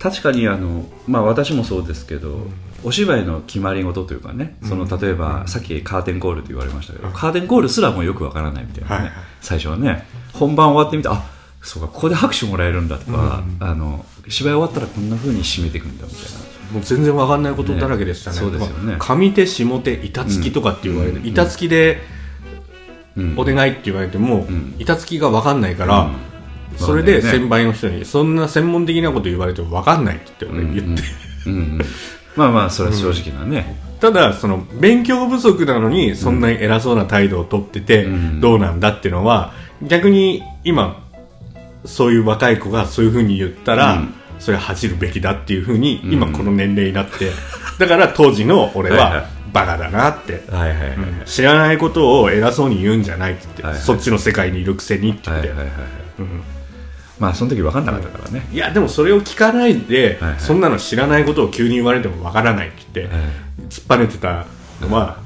[0.00, 2.46] 確かにあの、まあ、私もそうですけど、
[2.82, 8.90] お芝居の決まり事というかねその例えば、さっきカーテンコールと言われましたけど、カーテンコールすらもよくわからないみたいな。
[8.90, 9.04] ね、はい。
[9.04, 11.24] はい最初はね本番終わってみてあ
[11.60, 16.28] そうかここで拍手もらえるんだとか、あの芝居終わったらこんな風に締めていくんだみたいな
[16.72, 18.40] もう全然分かんないことだらけでしたね。
[18.40, 18.96] ねね。
[18.98, 22.00] 上手下手板付きとかって言われて、うん板付きで
[23.16, 23.34] うん。
[23.38, 24.74] お願いって言われても、ん。
[24.78, 26.10] 板付きが分かんないから、
[26.72, 26.78] うん。
[26.78, 31.02] それで先輩の人にそんな専門的なこと言われても分かんないって言って、
[32.36, 38.40] まあまあそれは正直なね、ただその勉強不足なのにそんなに偉そうな態度をとっててうん。
[38.40, 41.06] どうなんだっていうのは逆に今
[41.84, 46.32] そういう若い子がそういうふうに言ったら、うんそれは恥じるべきだっていうふうに今うん。
[46.32, 47.30] この年齢になって、
[47.78, 50.42] だから当時の俺はバカだなって、
[51.26, 53.82] 知らないことを偉そうに言うんじゃないって言って、はいはい。
[53.82, 55.52] そっちの世界にいるくせにって言って、
[57.20, 60.40] まあその時分かんなかったからね、いやでもそれを聞かないで、はいはい。
[60.40, 63.24] そんなの知らないことを急に言われてもわからないって言って、はい
[63.68, 64.46] 突っぱねてた
[64.80, 65.18] のは、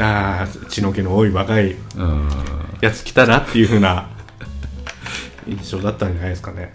[0.00, 2.28] ああ血の気の多い若いうん。
[2.80, 4.08] やつ来たなっていうふうな
[5.46, 6.72] 印象だったんじゃないですかね、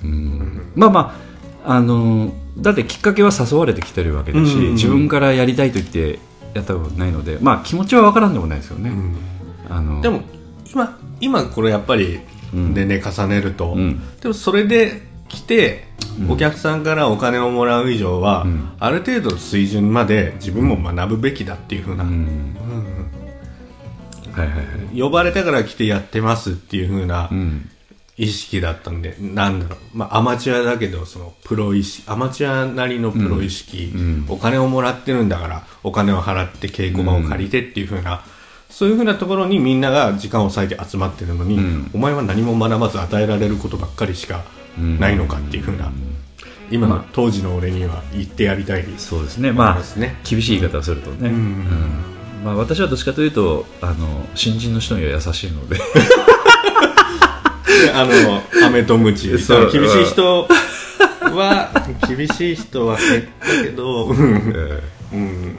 [0.75, 1.28] まあまあ
[1.71, 4.73] あのだってきっかけは誘われてきてるわけだし、うんうんうん。
[4.73, 6.19] 自分からやりたいと言って
[6.53, 8.91] やったことないのでまあ気持ちは分からんでもないですよね、
[9.69, 10.21] あのでも
[10.73, 12.19] 今今これやっぱり
[12.51, 12.73] うん。
[12.73, 14.01] 年齢重ねると、うん。
[14.21, 15.85] でもそれで来て、
[16.27, 18.73] お客さんからお金をもらう以上は、ん。
[18.79, 22.55] ある程度の水準まで自分も学ぶべきだっていうふうな、うん。
[24.31, 24.99] はいはいはい。
[24.99, 27.69] 呼ばれたから来てやってますっていうふうな、うん
[28.19, 34.25] 意識だったんで、なんだろう、まあ、アマチュアだけど、その、プロ意識、アマチュアなりのプロ意識、うん。
[34.27, 38.25] お金をもらってるんだから、お金を払って稽古場を借りてっていう風な、
[38.69, 41.91] そういう風なところにみんなが時間を割いて集まってるのに、うん。
[41.93, 44.43] お前は何も学ばず与えられることばっかりしか
[44.77, 45.89] ないのかっていう風な、
[46.71, 48.85] 今の当時の俺には言ってやりたい。
[48.97, 49.53] そうですね。
[49.53, 49.81] まあ
[50.25, 51.33] 厳しい言い方をするとね、ん。
[51.33, 52.19] うん。
[52.43, 55.81] まあ、私はどっちかというとあの新人の人には優しいのでで
[57.93, 59.29] あの、飴とムチ。
[59.29, 60.47] 厳しい人
[61.35, 61.71] は、
[62.07, 64.17] 厳しい人は減ったけど、うん。
[65.13, 65.55] うん。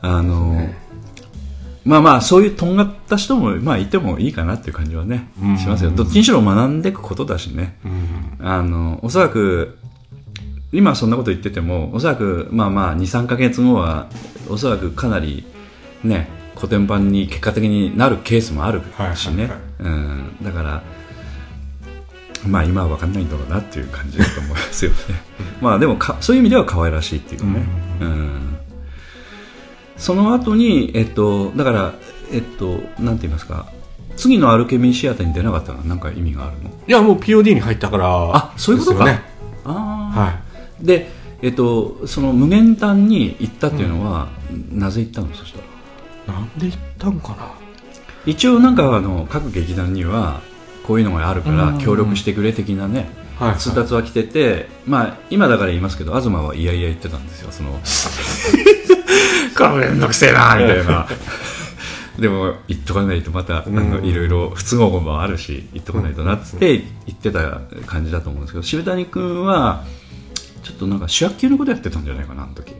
[0.00, 0.70] あの、
[1.84, 5.58] まあまあそういうとんがった人もまあいてもいいかなっていう感じはね、うん。
[5.58, 5.90] しますよ。
[5.90, 7.78] どっちにしろ学んでいくことだしね、
[8.40, 9.78] あのおそらく
[10.70, 14.08] 今そんなこと言っててもおそらくまあまあ23か月後は
[14.50, 15.46] おそらくかなり
[16.04, 18.82] ね古典版に結果的になるケースもある
[19.14, 20.82] しね、うん、だから
[22.46, 24.96] まあ今は分かんないんだろうなっていう感じだと思いますよね。
[25.62, 27.66] まあでもかそういう意味では可愛らしいっていうかね、
[28.00, 28.56] うん。
[29.96, 31.92] その後にえっとだから
[32.32, 33.66] えっとなんて言いますか。
[34.16, 36.70] 次のアルケミーシアターに出なかったら何か意味があるの？
[36.88, 38.06] いや、もう POD に入ったから。
[38.34, 39.04] あそういうことか。
[39.04, 39.22] ね。
[39.64, 40.30] ああ、は
[40.82, 40.84] い。
[40.84, 41.08] で、
[41.40, 44.26] えっと、その無限丹に行ったっていうのは、
[44.72, 45.28] なぜ行ったの？
[45.34, 45.64] そしたら
[46.28, 47.50] なんで行ったんかな？
[48.26, 50.42] 一応なんかあの各劇団には
[50.86, 51.78] こういうのがあるからうん。
[51.78, 53.58] 協力してくれ的なね、はいはい。
[53.58, 57.80] 通達は来てて、まあ今だから言いますけど東はいやいや言ってたんですよその。
[59.56, 61.08] これめんどくせえなみたいな。
[62.18, 63.64] でも言っとかないとまた、
[64.02, 69.84] いろいろ不都合もあるし言っとかないとなって言ってた感じだと思うんですけど渋谷君は
[70.64, 72.74] ちょっとなんか主役級のことやってたんじゃないかなあの時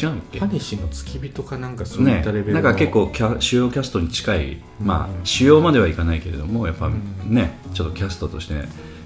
[0.00, 0.40] 違うっけ？
[0.40, 6.90] タニシの付き人かなんかそういねったレベルの、なんか結構キャ主要キャストに近い、まあ主要まではいかないけれどもやっぱ
[7.26, 8.54] ねちょっとキャストとして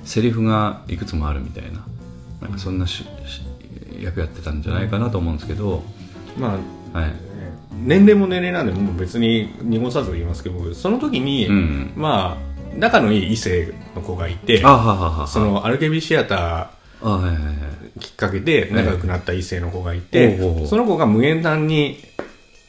[0.04, 1.86] セリフがいくつもあるみたいな。
[2.40, 3.04] なんかそんなし
[4.00, 5.82] 役やってたんじゃないかなと思うんですけど、
[6.38, 6.56] ま
[6.94, 7.12] あ、はい、
[7.82, 15.26] 年齢も年齢なんでもう別に濁さず言いますけどその時に、うん、まあ仲のいい異性の子がいてあははは。
[15.26, 16.68] そのアルケビシアター
[18.00, 21.98] きっかけで仲良くなった異性の子がいて、その子が無限団に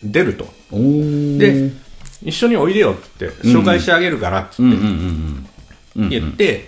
[0.04, 0.48] 出ると。
[0.72, 1.72] で
[2.24, 4.56] 一緒においでよって紹介してあげるからって
[5.96, 6.66] 言って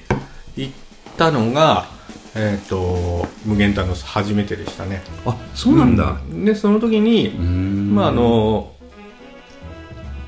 [0.55, 0.73] 行っ
[1.17, 1.87] たのが、
[2.35, 5.01] えっ、ー、と無限団の初めてでしたね。
[5.25, 8.73] あそうなんだ、うん、でその時にまああの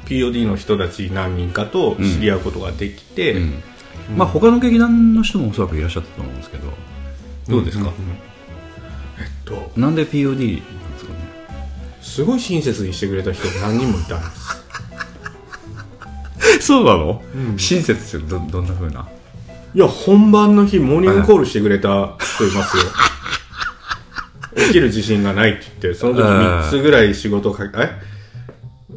[0.05, 3.63] POD の人たち何人かと知り合うことができて、うん。
[4.09, 6.67] うん、まあ他の劇団の人もおそらくいらっしゃったと思うんですけど
[7.47, 8.15] どうですか、うんうんうん、え
[9.25, 9.79] っと。
[9.79, 11.19] なんで POD なんですかね？
[12.01, 14.63] すごい親切にしてくれた人が何人もいたんです。
[16.67, 19.07] そうなの、うん、親切ってどどんなふうな？
[19.75, 22.83] いや本番の日モーニングコールしてくれた人いますよ。
[24.67, 28.13] 起きる自信がないって言ってその時3つぐらい仕事かけえ？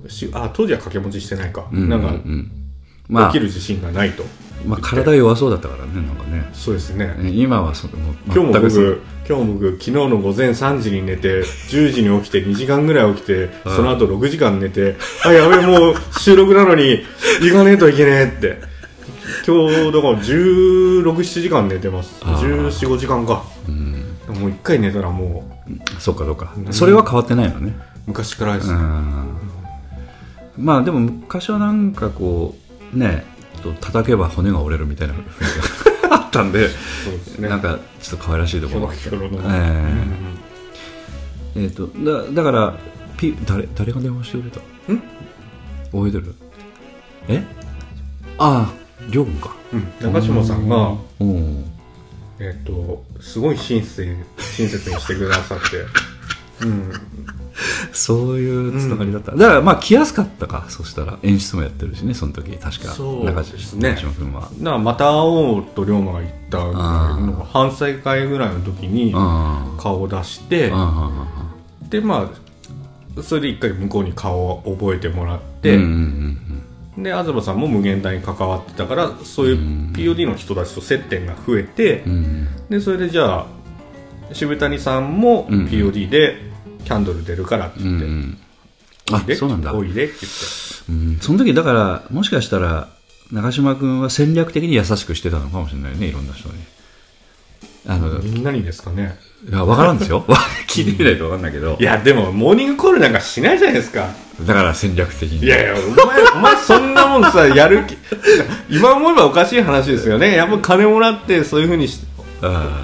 [0.09, 2.15] しあ当時は掛け持ちしてないか、うんうんうん、なんか、
[3.09, 4.25] まあ、起きる自信がないと
[4.65, 6.49] まあ、体弱そうだったからねなんかね。
[6.53, 7.15] そうですね。
[7.33, 17.05] 今はそも今日も僕今日も僕昨日の午前3時に寝て10時に起きて2時間ぐらい起きてその後6時間寝てあやべえもう収録なのに
[17.41, 18.77] 行かねえといけねえって。
[19.47, 22.25] 今日だから1617時間寝てます。
[22.25, 23.95] 1415時間か、うん、
[24.41, 26.01] もう1回寝たらもう。
[26.01, 27.75] そっかそっか、うん、それは変わってないのね。
[28.07, 28.73] 昔からです。
[28.73, 28.79] ね、
[30.57, 32.55] まあでも昔はなんかこ
[32.95, 33.25] うね
[33.75, 35.25] 叩けば骨が折れるみたいな雰囲
[36.03, 36.69] 気があったんで
[37.39, 41.87] ね、なんかちょっと可愛らしいところがえー、えー、と
[42.27, 42.79] だだから
[43.17, 44.61] ピ誰誰が電話してくれた？
[44.93, 45.03] ん？
[45.93, 46.35] 覚えてる？
[47.29, 47.43] え？
[48.39, 48.73] ああ
[49.11, 50.95] 亮君か、うん、中島さんが
[52.39, 54.17] えっ、ー、とすごい親切
[54.57, 56.67] 親切にしてくださって。
[56.67, 56.93] うん
[57.93, 60.67] そういうつながりだった、うん、だからまあ来やすかったか。
[60.69, 62.51] そしたら演出もやってるしねその時。
[62.57, 63.91] 確かそうですね。
[63.91, 64.43] 中島君は。
[64.43, 66.59] だからまた会おうと龍馬が言った
[67.45, 69.13] 反省会ぐらいの時に
[69.79, 70.73] 顔を出して
[71.89, 72.31] でま
[73.17, 76.63] あそれで一回向こうに顔を覚えてもらって、うんうん
[76.99, 79.57] うん、で東さんも無限大に関わってたからそういう
[79.93, 83.47] POD の人たちと接点が増えて、うん、でそれでじゃあ
[84.33, 86.37] 渋谷さんも POD で
[86.87, 88.39] キャンドル出るからって言って、うん、
[89.13, 89.75] あそうなんだ。
[89.75, 92.89] おいでって言って、うん、その時だからもしかしたら
[93.33, 96.55] 長嶋君は戦略的に優しくしてたのかもしれないねいろんな人に。
[97.89, 99.17] あのみんなにですかね。
[99.49, 100.25] いや分からんですよ。
[100.69, 101.77] 聞いてみないと分かんないけど。
[101.81, 104.11] いやでもモーニングコールなんかしないじゃないですか。
[104.43, 105.45] だから戦略的に。
[105.45, 107.97] いやいやお前お前そんなもんさ やる気
[108.69, 110.37] 今思えばおかしい話ですよね。
[110.37, 112.01] やっぱ金もらってそういうふうにし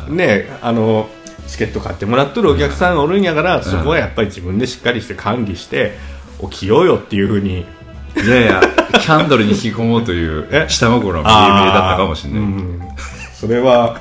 [0.08, 1.08] ねあの
[1.52, 5.92] チケット買ってもらっとるお客さんがおるんやから、うん、そこはやっぱり自分でしっかりして管理して
[6.40, 7.66] 起きようよっていうふうに。
[8.14, 8.60] いやいや
[8.92, 12.80] キャンドルに引き込もうという下心は見えだったかもしれない、うん、
[13.32, 13.98] それは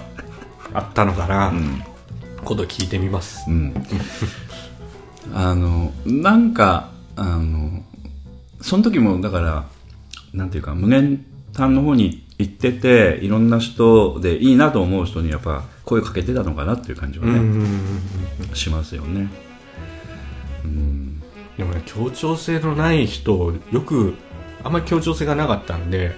[0.74, 1.82] あったのかな、うん、
[2.44, 3.74] 今度聞いてみます、うん、
[5.34, 7.84] あのなんかあの
[8.60, 9.66] その時もだから
[10.34, 17.42] なんていうか無限丹の方に行ってていろんな人でいいなと思う人にやっぱ声かけてたのかなっていう感じはね
[18.54, 19.28] しますよね。
[20.64, 21.20] うん。
[21.58, 24.16] でもね協調性のない人よく
[24.64, 26.14] あんまり協調性がなかったんで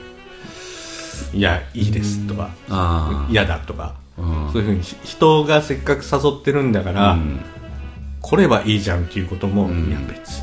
[1.33, 2.51] いやいいですとか
[3.29, 7.17] 嫌だとかそういうふうに人がせっかく誘ってるんだから、
[8.21, 10.41] 来ればいいじゃんっていうことも、いや別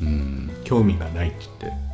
[0.00, 1.46] に、興味がないって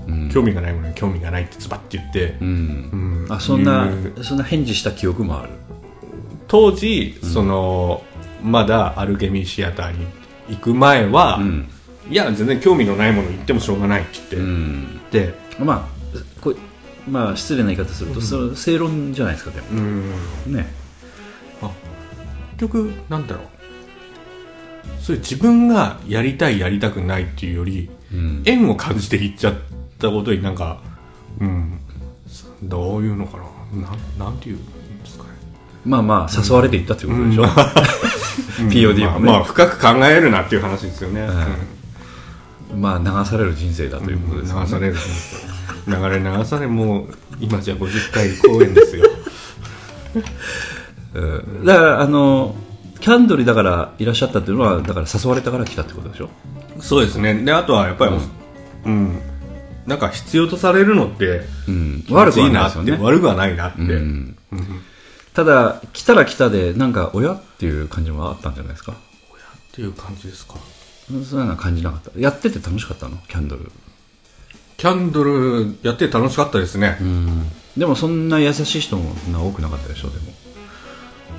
[0.07, 3.27] 言って興味がないものに興味がないってズバッて言って、うん。
[3.29, 3.89] あそんな
[4.23, 5.51] そんな返事した記憶もある
[6.49, 8.03] 当時、その
[8.43, 10.07] まだアルケミーシアターに
[10.49, 11.41] 行く前は、
[12.09, 16.55] いや全然興味のないもの言ってもしょうがないって言って、でまあこ
[17.09, 19.67] まあ失礼な言い方すると、それ正論じゃないですかでも、
[20.47, 20.67] ね。
[21.63, 21.71] あ
[22.53, 23.47] 結局なんだろう。
[25.01, 29.55] それ自分がやりたいやりたくないっていうより、うん、縁を感じていっちゃっ
[29.99, 30.81] たことになんか、
[31.41, 31.79] うん、
[32.63, 33.45] どういうのかな。
[34.19, 34.76] ななんていうんですかね
[35.87, 37.49] まあまあ誘われていったってことでしょ、うん、
[38.69, 41.29] POD もね、まあ、深く考えるなっていう話ですよね、
[42.73, 45.57] うん、まあ流される人生だということですね、流される人生。
[45.87, 47.07] 流れ流されもう
[47.39, 49.05] 今じゃ50回公演ですよ。
[51.65, 52.57] だからあの
[53.01, 56.29] キャンドルだからいらっしゃったっていうのはだから誘われたから来たってことでしょ。
[56.81, 57.35] そうですね。
[57.35, 59.19] であとはやっぱり、うん、うん、
[59.87, 62.99] なんか必要とされるのって、うん、悪くはないですよね。
[63.01, 64.37] 悪くはないなって、うん、
[65.37, 68.93] ただ来たら来たでなんか親っていう感じもあったんじゃないですか？
[68.93, 68.97] っ
[69.73, 70.55] ていう感じですか？
[71.09, 72.19] そういうのは感じなかった。
[72.19, 73.19] やってて楽しかったの？
[73.29, 73.71] キャンドル。
[74.79, 77.51] キャンドルやって楽しかったですね、うん。
[77.77, 80.25] でもそんな優しい人もそんな多くなかったでしょでも。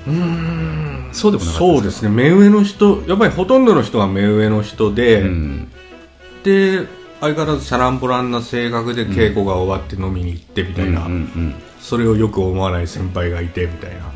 [0.08, 1.10] うん。
[1.12, 2.10] そうでもなかったそうですね。
[2.10, 5.72] 目上の人やっぱりほとんどの人が目上の人で、うん。
[6.44, 6.88] で
[7.20, 11.56] 相変わらずシャランポランな性格で稽古が終わって飲みに行ってみたいな、うんうん
[11.88, 14.12] それをよく思わない先輩がいてみたいな。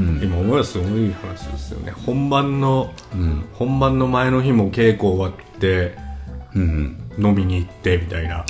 [0.00, 0.22] うん。
[0.22, 1.92] 今思えばすごい話ですよね。
[1.92, 3.48] 本番のうん。
[3.54, 5.96] 本番の前の日も稽古終わって
[6.54, 7.26] うんうん。
[7.26, 8.34] 飲みに行ってみたいな。
[8.34, 8.44] は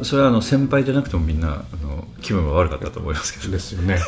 [0.00, 0.04] い。
[0.04, 3.50] それはあの先輩じゃなくてもみんなあの気分が悪かったと思いますけど。
[3.50, 3.98] ですよね。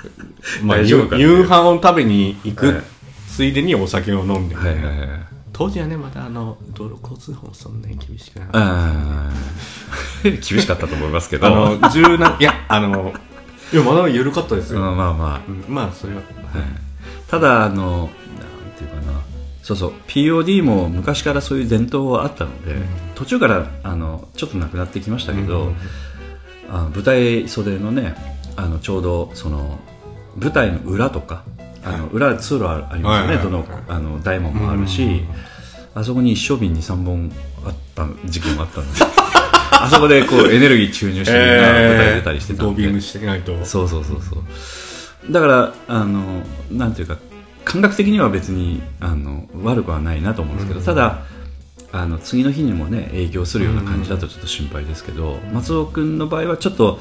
[0.62, 2.82] まあ夕飯を食べに行く、はい。
[3.26, 8.58] ついでにお酒を飲んでみたな、はいいはいはい当時はねまだあの道路交通法もそんなに厳しくなかった。
[8.60, 10.30] あー。
[10.40, 11.48] 厳しかったと思いますけど。
[11.48, 13.12] あの柔軟 いやあの
[13.70, 16.22] いやまだ緩かったですよ、うんまあまうんまあそれは、
[16.54, 16.66] あ、はい、
[17.28, 18.08] ただあのなん
[18.78, 19.20] ていうかな。
[19.62, 19.92] そうそう。
[20.06, 22.76] POD も昔からそういう伝統はあったので、
[23.14, 25.76] 途中からあのちょっとなくなってきましたけど、うん。
[26.70, 28.14] あの舞台袖のね
[28.56, 29.78] あのちょうどその
[30.36, 31.44] 舞台の裏とか
[31.84, 35.24] あの裏通路ありますよね、はいどのあの大門もあるし、
[35.94, 37.32] あそこに一升瓶23本
[37.64, 39.00] あった時期もあったんで
[39.72, 43.64] あそこでこうエネルギー注入してみんな舞台出たりしてたんで、ドーピングしてないと。
[43.64, 45.32] そうそうそうそう。
[45.32, 47.16] だからあのなんていうか
[47.64, 51.22] 感覚的には別にあの悪くはないなと思うんですけど、ただ
[51.92, 57.00] あの次の日にもね影響するような感じだとちょっと心配ですけど、松尾君の場合はちょっと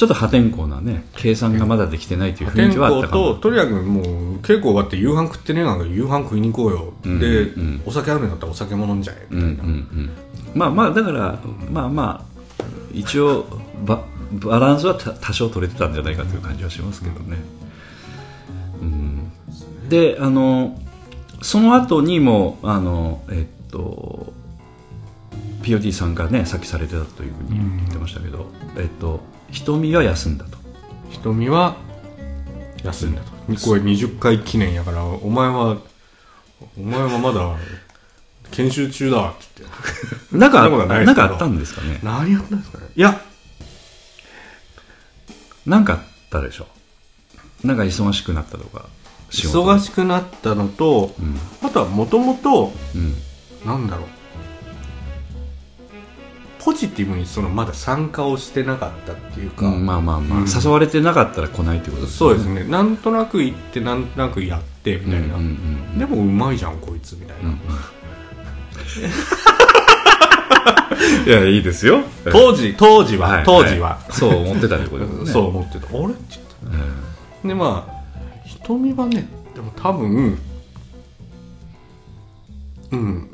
[0.00, 4.04] ちょっと破天荒なね計算がまだできてないという雰囲天気はあった候かもととにかくもう
[4.38, 7.82] 稽古終わって夕飯食ってねえなんか夕飯食いに行こうよ、んで、うん。
[7.84, 10.10] お酒あるんだったらお酒も飲んじゃえうんうんうん。
[10.54, 11.38] まあまあだから
[11.70, 12.24] まあま
[12.58, 13.44] あ一応
[13.84, 17.36] ババランスはた多少取れてたんじゃないかという感じはしますけどね、
[18.80, 19.30] うん、
[19.90, 20.80] であの
[21.42, 24.32] その後にもあのえっと
[25.62, 28.46] POD さんがねさっきされてたというふうに言ってましたけど、
[28.78, 30.58] えっと瞳は休んだと。
[31.10, 31.76] 瞳は
[32.82, 33.30] 休んだと。
[33.30, 35.78] これ20回記念やからお前は
[36.78, 37.56] お前はまだ
[38.52, 40.36] 研修中だって言って。
[40.36, 41.98] なんかなんかあったんですかね。
[42.02, 42.84] 何やったんですかね。
[42.94, 43.20] いや
[45.66, 46.66] なんかあったでしょ。
[47.64, 48.86] なんか忙しくなったとか
[49.30, 51.38] 忙しくなったのと、うん。
[51.62, 52.72] あとはもともと
[53.76, 54.06] んだろう
[56.62, 60.46] ポジティブにそのまだ参加をしてなかったっていうか、うんまあまあまあ、うん。
[60.46, 62.64] 誘われてなかったら来ないってことですそうですね。
[62.64, 65.44] なんとなく行ってなんとなくやってみたいな、うんう
[65.96, 67.58] んでもうまいじゃんこいつみたいな、うん
[71.26, 72.00] いやいいですよ。
[72.30, 73.44] 当時当時は、はい。
[73.44, 75.32] 当時は、そう思ってたってことですね。
[75.32, 75.86] そう思ってた。
[75.86, 76.06] あれ？
[76.06, 78.00] って言ってでまあ
[78.44, 80.38] 瞳はねでも多分
[82.90, 83.26] うん。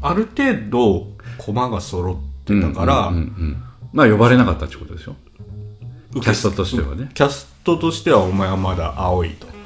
[0.00, 1.06] ある程度
[1.38, 2.16] 駒が揃っ
[2.48, 3.12] てたから、
[3.92, 5.16] まあ呼ばれなかったってことでしょ？
[6.14, 7.10] キャストとしてはね。
[7.14, 9.46] キャストとしてはお前はまだ青いと。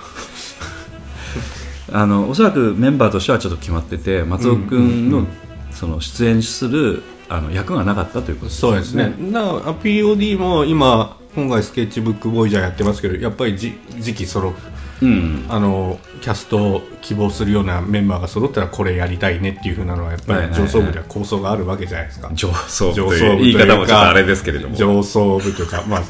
[1.92, 5.26] あのおそらくメンバーとしてはちょっと決まってて松尾君の
[5.70, 9.14] その出演するあの役がなかったということそうですね。
[9.18, 14.54] なあ POD も今今回スケッチブックボーイジャーやってますけどやっぱりじ時期揃う
[15.02, 15.46] うん。
[15.48, 22.30] あのキャストを希望するようなメンバーが揃ったらこれやりたいねっていうふうなのはやっぱり上層部では構想があるわけじゃないですか。
[22.32, 26.02] 上層部上という言い方もちょっとあれですけれども上層部というかまあ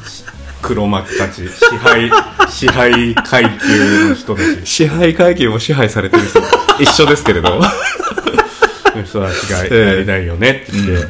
[0.60, 2.10] 黒幕たち支配
[2.50, 4.60] 支配階級の人たち。
[4.64, 6.40] 支配階級も支配されてる人
[6.80, 7.60] 一緒ですけれど。
[8.96, 11.06] の人たちがやりたいよねって言って、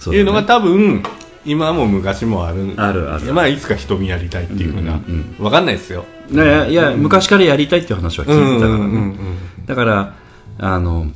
[0.00, 1.02] そいうのが多分
[1.48, 2.74] 今も昔もある。
[2.76, 3.32] あるある。
[3.32, 6.04] まあいつか瞳やりたいっていうふうな、うんわかんないですよ。
[6.30, 9.04] いやいや昔からやりたいっていう話は聞いてたからね、うんうんう
[9.64, 10.14] んだから
[10.58, 11.06] あの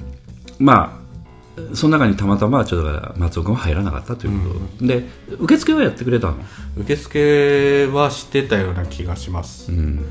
[0.58, 5.04] まあその中にたまたまちょっと松尾君は入らなかったということ、で
[5.38, 6.36] 受付はやってくれたの？
[6.78, 10.04] 受付はしてたような気がします、うん。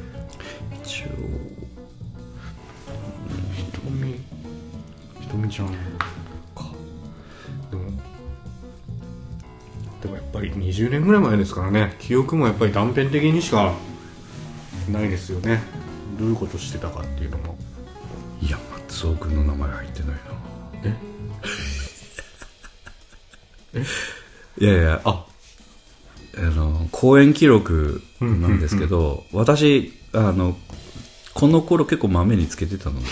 [0.83, 1.07] 一応
[3.71, 4.15] 瞳
[5.21, 5.67] 瞳ちゃん
[10.31, 11.95] ぱり20年ぐらい前ですからね。
[11.99, 13.73] 記憶もやっぱり断片的にしか
[14.89, 15.61] ないですよね。
[16.19, 17.57] どういうことしてたかっていうのも。
[18.41, 20.15] いや松尾君の名前入ってないな。
[23.73, 23.85] え？
[24.65, 25.25] いやいやあ
[26.37, 30.57] あの公演記録なんですけど、私あの
[31.33, 33.07] この頃結構まめにつけてたので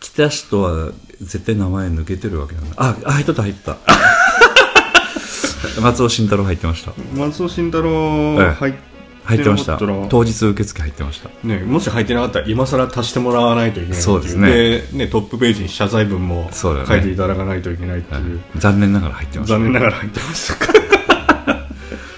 [0.00, 2.76] 来た人は絶対名前抜けてるわけなんだ。
[2.76, 3.78] ああ入った入った
[5.80, 6.92] 松尾慎太郎入ってました。
[7.14, 7.90] 松尾慎太郎
[8.40, 8.50] ええ。
[8.52, 8.74] 入っ
[9.24, 9.78] 入ってました。
[9.78, 11.30] 当日受付入ってました。
[11.42, 14.48] ね、もし入ってなかったら今更足してもらわないといけないそうですね。
[14.48, 19.54] でねトップページに謝罪文も書いていただかないといけないっていう、残念ながら入ってました。
[19.54, 20.66] 残念ながら入ってました。
[20.66, 20.72] か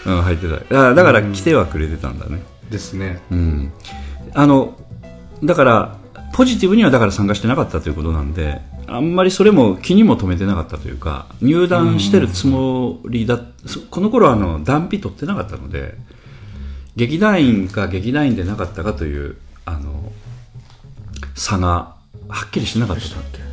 [0.06, 0.88] うん入ってた。
[0.90, 2.42] あだから来てはくれてたんだね。
[2.70, 3.20] ですね。
[3.30, 3.72] うん。
[4.34, 4.76] あの
[5.44, 5.96] だから
[6.32, 15.94] ポジティブにはだから参加してなかったということなんであんまりそれも気にも留めてなかったというか入団してるつもりだそこの頃はあの断費取ってなかったので
[16.94, 20.12] 劇団員か劇団員でなかったかというあの
[21.34, 21.94] 差が
[22.28, 23.02] はっきりしなかった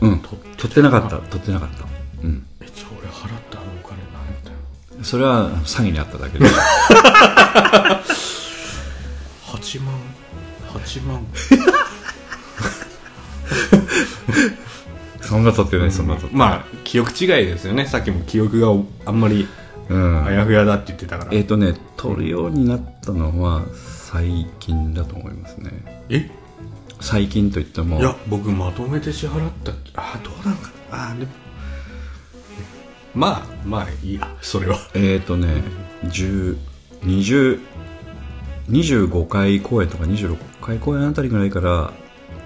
[0.05, 0.19] うん。
[0.19, 0.37] 取
[0.71, 1.85] ってなかった取ってなかった。
[2.23, 2.45] うん。
[2.61, 4.49] えじゃあ俺払ったあのお金何やった
[4.97, 6.45] のそれは詐欺にあっただけで。
[9.45, 9.93] 8万
[10.73, 11.25] 8万
[15.23, 17.85] そんな取ってないそんな取ってない、まあ記憶違いですよね。
[17.85, 18.69] さっきも記憶が
[19.05, 19.47] あんまり
[19.89, 20.25] うん。
[20.25, 26.05] あやふやだって言ってたから、えっ、とね取るようになったのは最近だと思いますね。
[26.09, 26.29] え？
[27.01, 27.99] 最近といっても。
[27.99, 29.91] いや僕まとめて支払ったっけ？
[29.95, 31.11] あどうなんかな？
[31.11, 31.31] あでも。
[33.15, 34.77] まあまあいいやそれは。
[34.93, 35.63] えっ、とね
[36.05, 36.57] 10
[37.03, 37.59] 20
[38.69, 41.91] 25回公演とか26回公演あたりぐらいから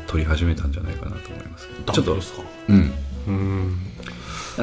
[0.08, 1.68] 撮り始めたんじゃないかなと思います。
[1.94, 2.92] ちょっとですかうん。
[3.28, 3.78] うん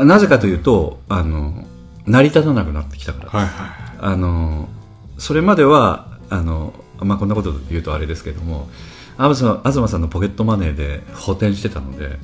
[0.07, 1.64] なぜかというとあの
[2.07, 4.68] 成り立たなくなってきたから、はいはいあの
[5.16, 8.68] それまではあの、まあ、こんなこと言うとあれですけども
[9.16, 12.18] 東東さんのポケットマネーで補填してたので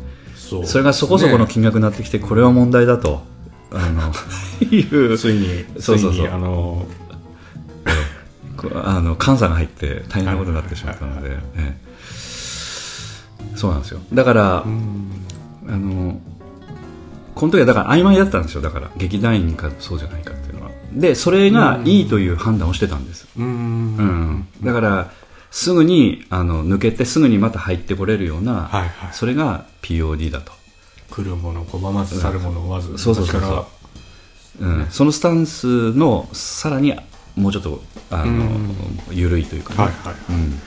[0.50, 3.22] そそれがそこそこの金額になってきて、これは問題だと
[3.70, 4.12] あの
[4.68, 5.16] いう。
[5.16, 6.28] ついにそうそうそう。
[6.28, 6.86] あの
[8.56, 11.76] こあの監査が入って大変なことになってしまったので、ええ。
[13.56, 14.00] そうなんですよ。
[14.12, 14.64] だから、
[15.70, 16.20] あの
[17.34, 18.90] この時はだから曖昧だったんですよだから。
[18.96, 20.70] 劇団員かそうじゃないかっていうのは。
[20.92, 23.46] でそれがいいという判断をしてたんです、うん。
[23.46, 24.48] うん。
[24.62, 25.10] だから
[25.50, 29.12] すぐにあの抜けてすぐにまた入ってこれるような、はいはい。
[29.12, 30.52] それが POD だと、
[31.10, 33.66] 来るもの拒まず去るもの追わずそうそうそうそ
[34.60, 34.64] う。
[34.64, 34.86] うん。
[34.90, 36.94] そのスタンスのさらに
[37.36, 38.50] もうちょっとあの、
[39.12, 40.14] 緩いというかね、らはいはい。
[40.30, 40.60] うん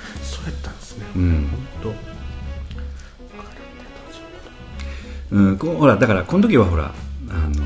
[5.72, 6.94] ほらだからこの時はほら
[7.30, 7.64] あの、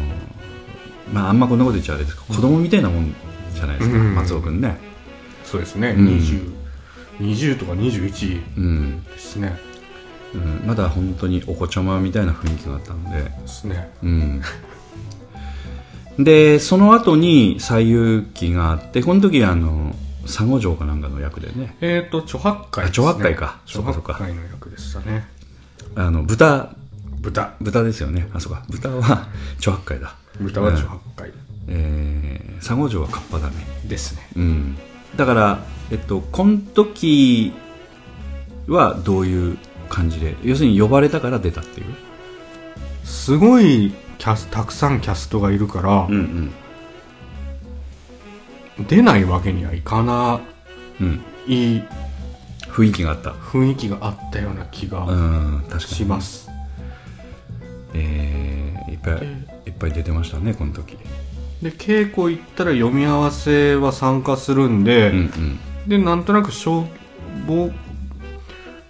[1.13, 3.13] まあ、あんまこんなこと言っちゃあれですけど、子供みたいなもん
[3.53, 4.15] じゃないですか、うん。
[4.15, 4.77] 松尾君ね、
[5.43, 5.95] 当そうですね。
[5.97, 6.07] うん。
[6.07, 6.55] 20
[7.19, 9.03] 20とか21うん。
[9.03, 9.57] ですね。
[10.33, 13.89] うん、まだ本当にお子ちゃまみたいな雰囲気があったので、ですね。
[14.03, 14.41] うん、
[16.19, 19.95] でその後に西遊記があってこの時あの
[20.25, 21.77] 佐護城かなんかの役でね。
[21.79, 23.59] えっと著白海あ著白海か。
[23.65, 25.25] 著白海の役でしたね。
[25.95, 26.75] あの豚
[27.28, 28.30] 豚豚ですよね。
[28.34, 28.63] あそうか。
[28.69, 30.15] 豚は著白海だ。
[30.39, 31.34] 豚は著白海
[31.69, 33.55] えー、佐護城はカッパだね。
[33.86, 34.30] ですね。
[34.38, 34.78] うん、
[35.17, 35.59] だから、
[35.91, 37.51] えっと、この時
[38.67, 39.57] はどういう
[39.89, 41.88] 感じで要するに呼ばれたから出たっていう、
[43.03, 46.53] すごいキャスたくさんキャストがいるからん
[48.88, 50.39] 出ないわけにはいかな
[50.99, 51.82] うん、い
[52.69, 56.46] 雰囲気があった、雰囲気があったような気うがします
[57.93, 59.27] えーいっぱい
[59.65, 60.97] いっぱい出てましたねこの時。
[61.61, 65.59] で稽古行ったら読み合わせは参加するんで、うんうん。
[65.88, 66.85] でなんとなく小
[67.47, 67.69] ぼ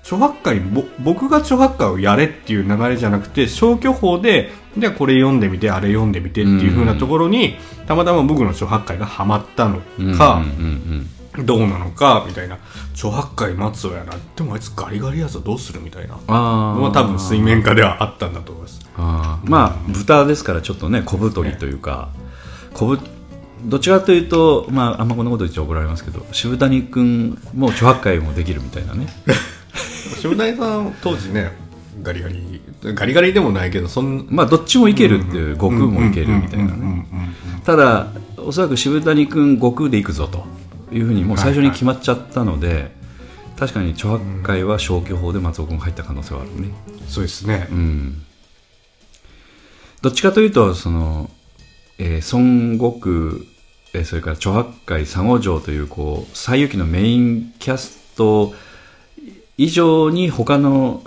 [0.02, 7.56] 著白海ぼ僕が著白海をやれっていう流れじゃなくて消去法でじゃあこれ読んでみてあれ読んでみてっていう風なところに、
[7.88, 9.82] たまたま僕の著白海がハマったの
[10.16, 11.10] か、うんうん
[11.40, 12.58] どうなのかみたいな。
[12.94, 14.14] 著白海松尾やな。
[14.36, 15.40] でもあいつガリガリやぞ。
[15.40, 16.16] どうするみたいな。
[16.28, 16.80] あー。
[16.80, 18.80] のは多分水面下ではあったんだと思います。
[18.98, 19.50] あー。
[19.50, 22.10] まあ豚ですからちょっとね小太りというか
[22.74, 23.00] 小ぶ
[23.64, 29.08] どちらかというと、まあ、あんまこんなこと言っちゃ怒られますけど渋谷君も著白海もできるみたいなね。
[30.22, 31.52] 渋谷さん当時ね
[32.02, 37.08] ガリガリガリガリでもないけどそんまあどっちもいけるっていう悟空もいけるみたいなうんうんうんね
[37.64, 38.08] ただ
[38.38, 40.46] おそらく渋谷君悟空で行くぞと
[40.92, 42.92] いうふうにもう最初に決まっちゃったので、
[43.58, 46.70] 確かに著白海は消去法で松尾君が入った可能性はあるね。
[47.08, 47.68] そうですね。
[47.72, 48.24] うん。
[50.02, 51.30] どっちかというとその、
[51.98, 53.44] えー孫悟空、
[53.94, 58.54] えーそれから著白海佐護城というこう西遊記のメインキャスト
[59.58, 61.04] 以上に他の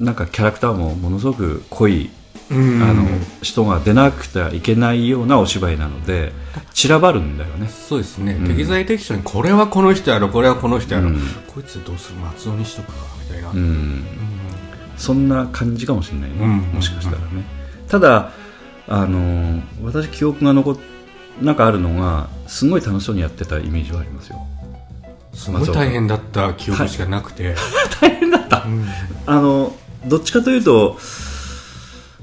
[0.00, 2.21] なんかキャラクターもものすごく濃いうん
[2.52, 3.06] あの
[3.42, 6.32] 人が出なくてはいけないようなお芝居なので
[6.74, 7.68] 散らばるんだよね。
[7.68, 11.20] そうですね、適材適所にこれはこの人やろこれはこの人やろ、うん。
[11.46, 12.94] こいつどうする松尾にしとくか
[13.28, 14.04] みたいな、うん。
[14.96, 16.58] そんな感じかもしれないね、うん。
[16.74, 17.44] もしかしたらね。
[17.88, 18.32] ただ
[18.88, 20.76] あの私記憶が残っ
[21.40, 24.46] なんかあるのがすごい楽しそうにやってたイメージはありますよ。
[25.32, 27.54] すごい大変だった記憶しかなくて、
[28.00, 28.66] 大変だった、
[29.26, 29.74] あの
[30.06, 30.98] どっちかというと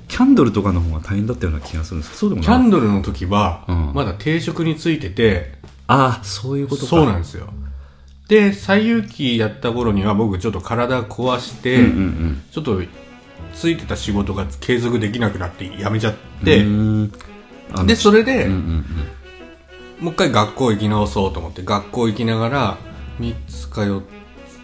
[0.09, 3.93] キャンドルとかの方が大変だったような気がするんですそうでもキャンドルの時は、うん。
[3.93, 5.53] まだ定職についてて、
[5.87, 6.87] ああそういうことか。
[6.87, 7.47] そうなんですよ。
[8.27, 11.77] で、最有機やった頃には僕ちょっと体壊して、
[12.51, 12.81] ちょっと
[13.55, 17.11] ついてた仕事が継続できなくなって辞めちゃっうん。
[17.77, 18.47] て、で、それで、
[19.99, 22.77] もう一回学校行き直そうと思って、学校行きながら、
[23.19, 24.03] 3つかよ、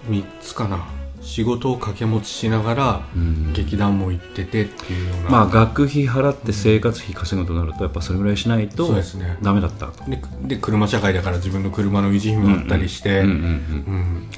[0.10, 0.88] 3つかな。
[1.26, 3.52] 仕事を掛け持ちしながら、うん。
[3.54, 5.30] 劇団も行っててっていうような。
[5.30, 9.38] まあ学費払って生活費稼ぐとなるとやっぱそれぐらいしないとそうですね。
[9.42, 10.04] ダメだったと。
[10.10, 13.24] でで、車社会だから自分の車の維持費もあったりして、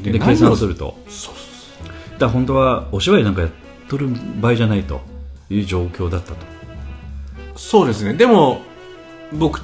[0.01, 0.95] で計算をすると。
[1.05, 1.33] とそう
[2.13, 3.51] だから本当はお芝居なんかやっ
[3.89, 4.09] とる
[4.39, 5.01] 場合じゃないと
[5.49, 6.37] いう状況だったと。
[7.57, 8.13] そうですね。
[8.13, 8.61] でも、
[9.33, 9.61] 僕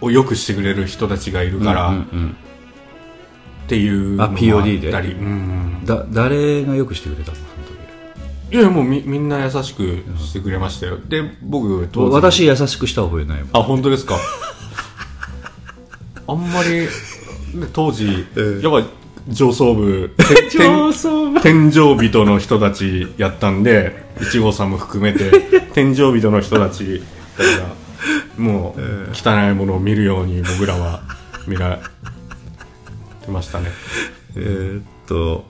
[0.00, 2.36] をよくしてくれる人たちがいるから、うんうん
[3.64, 5.00] っていうのあも POD でうんう
[5.82, 7.38] んだ誰がよくしてくれたの？
[8.52, 10.98] いや、もうみみんな優しくしてくれましたよ。
[11.08, 13.48] で、僕、私優しくした覚えないもん。
[13.52, 14.16] あ、本当ですか？
[16.28, 16.80] あんまり、
[17.60, 18.12] ね当時、や
[18.68, 18.82] っぱ
[19.28, 21.40] 上層部、て 上層部。
[21.40, 25.30] 天井人の人たちやったんで、一号さんも含めて、
[25.74, 27.02] 天井人の人たち
[27.38, 27.50] だか
[28.38, 28.80] ら、もう、
[29.12, 31.00] 汚いものを見るように僕らは
[31.46, 31.80] 見ら
[33.24, 33.70] れてましたね。
[34.36, 35.44] えーっと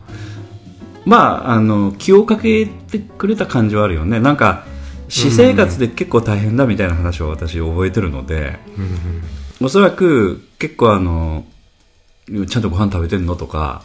[1.04, 4.20] まああの気をかけてくれた感じはあるよね。
[4.20, 4.64] なんか
[5.08, 8.58] 私生活で結構大変だみたいな話を私覚えてるので、
[9.60, 11.44] おそらく結構あの
[12.48, 13.82] ちゃんとご飯食べてんのとか、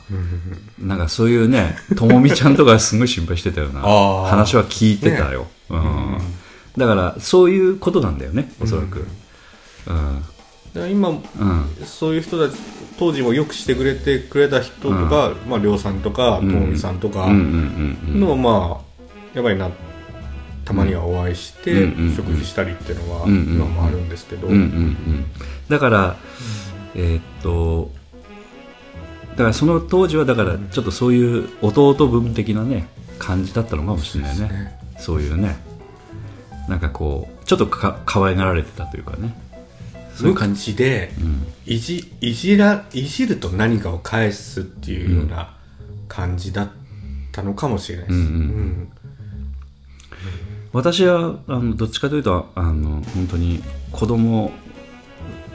[0.79, 3.81] なんかそういうね、ともみちゃんとかすごい心配してたような
[4.29, 5.47] 話は聞いてたよ。
[5.69, 6.17] うん。
[6.77, 8.99] だからそういうことなんだよね、おそらく。
[8.99, 9.05] うん
[9.87, 10.38] だから
[10.75, 11.19] 今、うん。
[11.85, 12.59] そういう人たち、
[12.97, 18.89] 当時もよくしてくれてくれた人とか、まあ、りょうさんとか、ともみさんとか、うんうんうんのまあ
[19.33, 19.69] やばいな
[20.65, 22.15] たまにはお会いして、うんうんうん。
[22.15, 23.55] 食事したりっていうのはうんうんうん。
[23.55, 25.25] 今もあるんですけど、うんうんうん。
[25.69, 26.17] だから、
[26.95, 27.91] えーっと
[29.31, 32.89] だからその当時はだからちょっとそういう弟分的なね
[33.19, 34.77] 感じだったのかもしれないね。
[34.97, 35.57] そういうね。
[36.67, 39.33] なんかこうちょっとか可愛がられてたというかね
[40.19, 45.55] そういう無感じ、口でうん、いじいじらいじると何かを返すっていうような
[46.07, 46.69] 感じだっ
[47.31, 48.91] たのかもしれないです、うんうん
[50.71, 53.59] 私はあのどっちかというとあの本当に
[53.91, 54.51] 子供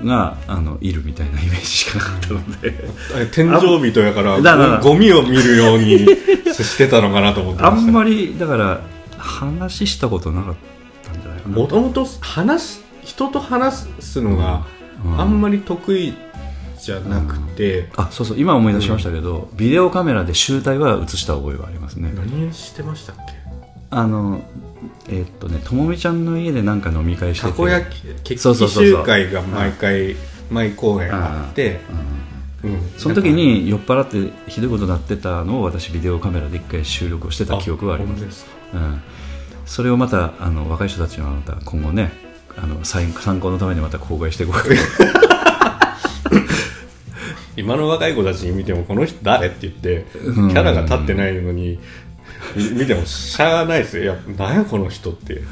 [0.02, 2.68] があのいるみたいなイメージしかなかったので。
[2.68, 3.30] うん。
[3.30, 6.04] 天井人やからだからゴゴミを見るように
[6.52, 7.90] 接してたのかなと思ってあました。
[7.92, 8.80] んまりだから
[9.16, 10.54] 話したことなかっ
[11.04, 11.56] たんじゃないかな。
[11.56, 14.66] もともと話す人と話すのが
[15.04, 15.20] うん。
[15.20, 16.14] あんまり得意
[16.80, 22.12] じゃなくて、あそうそう今思い出しましたけど、ビデオカメラで集大は映した覚えがありますね。
[22.14, 23.32] 何してましたっけ？
[23.90, 24.42] あの
[25.08, 27.52] えーっとねともみちゃんの家でなんか飲み会してて。
[27.52, 29.00] たこ焼き決起そうそうそうそう。
[29.00, 30.16] 集会が毎回
[30.50, 31.80] 毎公演あって、
[32.62, 32.80] うん。
[32.96, 38.46] その時に酔っ払ってひどいことになってたのを私ビデオカメラで一回収録をしてた記憶はあります。
[38.72, 39.02] うん、
[39.66, 42.10] それをまたあの若い人たちはまた今後ね
[42.56, 44.64] あの参参考のためにまた公開していこうか
[47.56, 50.50] 今の若い子たちに見てもこの人誰って言ってキうん。
[50.50, 51.78] ャラが立ってないのに
[52.56, 54.02] み見てもしゃあないですよ。
[54.02, 55.42] いや何やこの人って。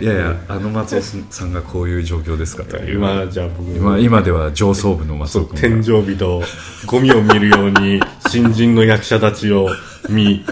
[0.00, 2.76] いやいやあの松尾さんがこういう状況ですかと。
[2.78, 6.42] 今じゃあ僕今今では上層部の松尾君天井人
[6.86, 9.68] ゴミを見るように新人の役者たちを
[10.08, 10.44] 見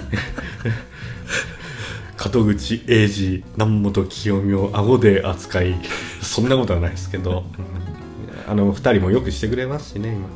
[2.30, 5.74] 門口英二南本清美を顎で扱い
[6.20, 7.44] そんなことはないですけど。
[8.46, 10.28] あの二人もよくしてくれますしね今。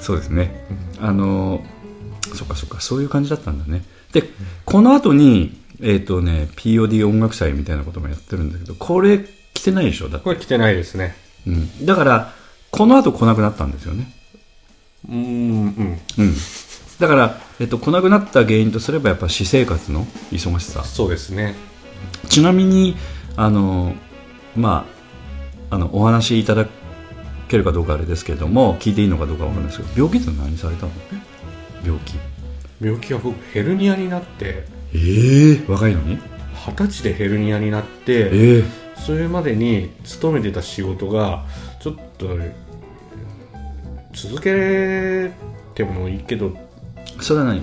[0.00, 0.66] そうですね、
[0.98, 1.62] あの
[2.34, 3.82] そっかそっかそういう感じだったんだね。
[4.12, 4.24] で
[4.64, 9.18] この後にえっ、とね POD 音楽祭みたいなこともやってるんだけどこれ
[9.52, 11.14] 来てないでしょだこれ来てないですね。
[11.46, 12.32] うん、だから
[12.70, 14.10] この後来なくなったんですよね。
[15.08, 16.00] うんうん。
[16.18, 16.34] うん
[17.00, 20.84] だから、えっと、来なくなった原因とすればやっぱ私生活の忙しさ。
[20.84, 21.54] そうですね。
[22.28, 22.94] ちなみに
[23.36, 23.94] あの
[24.54, 24.86] ま
[25.70, 26.66] ああのお話しいただ
[27.48, 30.92] けるかどうかあれですけれども聞いていいのかどうかわかんないですけど病気って何されたの？
[31.84, 32.14] 病気。
[32.80, 34.64] 病気は僕ヘルニアになって。
[34.92, 36.18] ええ若いのに？
[36.66, 38.64] 二十歳でヘルニアになってええ
[38.96, 41.46] それまでに勤めてた仕事が
[41.80, 42.36] ちょっと
[44.12, 45.30] 続け
[45.74, 46.54] てもいいけど
[47.22, 47.62] それは何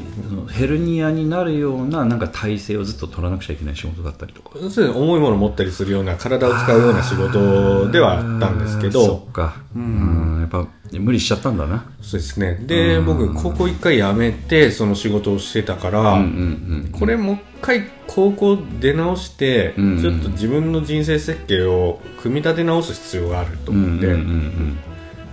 [0.49, 4.51] ヘルニアになるようななんか体勢をずっと取らなくちゃいけない仕事だったりとか。
[4.53, 4.89] そうですね。
[4.89, 9.55] 重いものを持ったりするような体を使うような仕事ではあったんですけあーそどっか。
[9.75, 10.37] うん。
[10.41, 11.85] やっぱ無理しちゃったんだな。
[12.01, 12.55] そうですね。
[12.65, 24.77] で僕高校一回辞めてその仕事をしてたから、うんうんこれもう一回高校出直して、うんちょっと自分の人生設計を組み立て直す必要があるとうん思って、うんうん。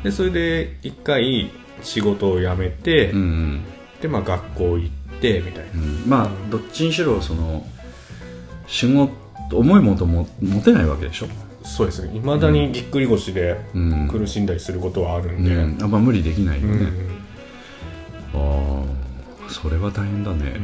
[0.03, 1.51] でそれで一回
[1.83, 3.61] 仕事を辞めて、うんうん
[4.05, 4.91] でまあ学校行っ
[5.23, 6.05] てみたいな、うん。
[6.07, 7.67] まあどっちにしろその
[8.67, 9.11] 仕事
[9.51, 11.27] 重いものも持てないわけでしょ？
[11.63, 12.15] そうですね。
[12.15, 14.09] いまだにぎっくり腰でうん。
[14.09, 15.83] 苦しんだりすることはあるんで、うん。
[15.83, 16.81] あんま無理できないようん。
[16.81, 16.87] ね、
[18.35, 18.85] あ
[19.49, 20.61] あそれは大変だね、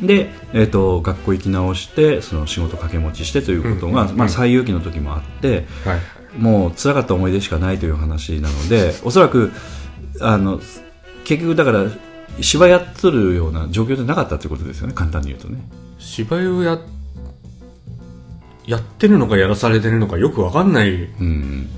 [0.00, 6.00] で、えー、と学校行き直してその仕事掛け持ちしてということが、うんまあ、最有期の時もあってはい。
[6.38, 9.50] もう辛かった思い出しかないという話なのでおそらく
[10.20, 10.60] あの
[11.24, 11.84] 結局だから
[12.40, 15.58] 芝居やっとるような状況でなかったということですよね簡単に言うとね。
[15.98, 16.78] 芝居をや
[18.66, 21.68] やってるのかやらされてるのかよくわかんないうん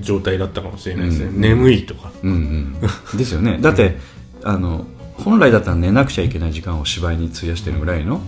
[0.00, 2.10] 状態だったかもしれないですね、うん眠いとか。
[2.22, 2.76] うんうん。
[3.18, 3.58] ですよね。
[3.60, 3.98] だって、
[4.42, 8.22] あの本来だったら寝なくちゃいけない時間を芝居に費やしてるぐらいの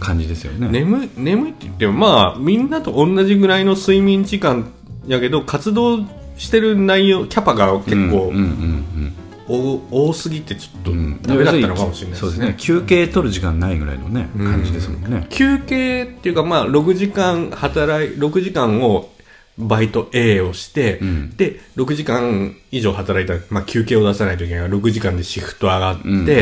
[0.00, 4.66] 感じですよね、眠い眠いって言ってもまあみんなと同じぐらいの睡眠時間
[5.06, 6.00] やけど活動
[6.36, 10.98] してる内容キャパが結構うんうんうん多多すぎてちょっとうん。
[10.98, 12.54] うんダメだったのかもしれないそうですね。
[12.58, 14.52] 休憩取る時間ないぐらいのね、うん。
[14.52, 15.26] 感じですもんね。
[15.30, 19.10] 休憩っていうかまあ6時間働い6時間を
[19.58, 21.36] バイト A をして、うん。
[21.36, 26.34] で6時間以上働いたら、まあ、休憩を出さないといけない6時間でシフト上がって、うんうんうん。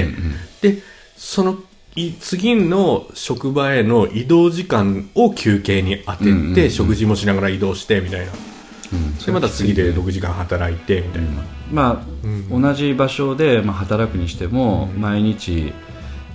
[0.63, 0.83] で
[1.17, 1.59] その
[1.97, 6.71] い次の職場への移動時間を休憩に当てて、うんうんうん。
[6.71, 8.33] 食事もしながら移動してみたいな。
[8.93, 9.17] うん。
[9.17, 11.45] でまた次で6時間働いてみたいな、
[11.75, 15.73] まあ、うん同じ場所で、まあ、働くにしても、毎日、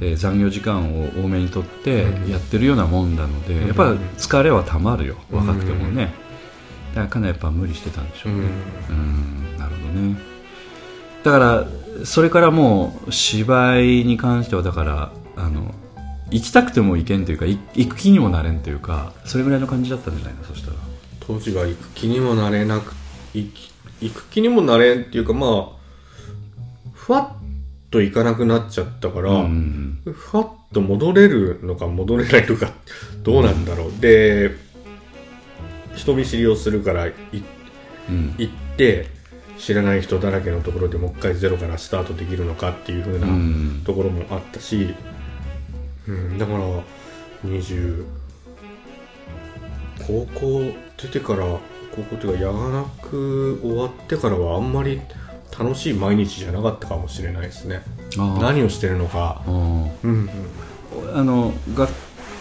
[0.02, 6.14] えー残業時間を多めにとってやってるようなもんなので、やっぱ疲れはたまるよ若くてもね、
[6.94, 8.48] だからかなりやっぱ無理してたんでしょうね、
[8.90, 10.18] うんなるほどね。
[11.24, 15.74] だからそれからもう芝居に関してはだからあの
[16.32, 20.78] 行きたくても行けんというかい行く気にもなれんというかそれぐらいの感じだったんじゃないのそしたら。
[21.20, 22.96] 当時は行く気にもなれなく
[23.34, 23.72] 行き
[24.02, 25.80] 行く気にもなれんっていうかまあ
[26.94, 27.40] ふわっ
[27.90, 30.02] と行かなくなっちゃったから、うん。
[30.06, 32.72] ふわっと戻れるのか戻れないのか
[33.24, 34.52] どうなんだろう、で
[35.96, 37.14] 人見知りをするから行
[38.44, 39.08] って
[39.58, 43.82] 知らない人だらけのところでもう一回ゼロからスタートできるのかっていう風なうん。
[43.84, 44.94] ところもあったし、
[46.08, 46.60] うん、だから
[47.46, 48.06] 20
[50.06, 51.46] 高校出てから
[52.04, 55.02] 高校っていうかやがなく終わってからはあんまり
[55.58, 57.82] 楽しい毎日じゃなかったかもしれないですね。
[58.18, 59.42] 何をしてるのか。
[59.48, 60.30] うんうん。
[61.14, 61.88] あのが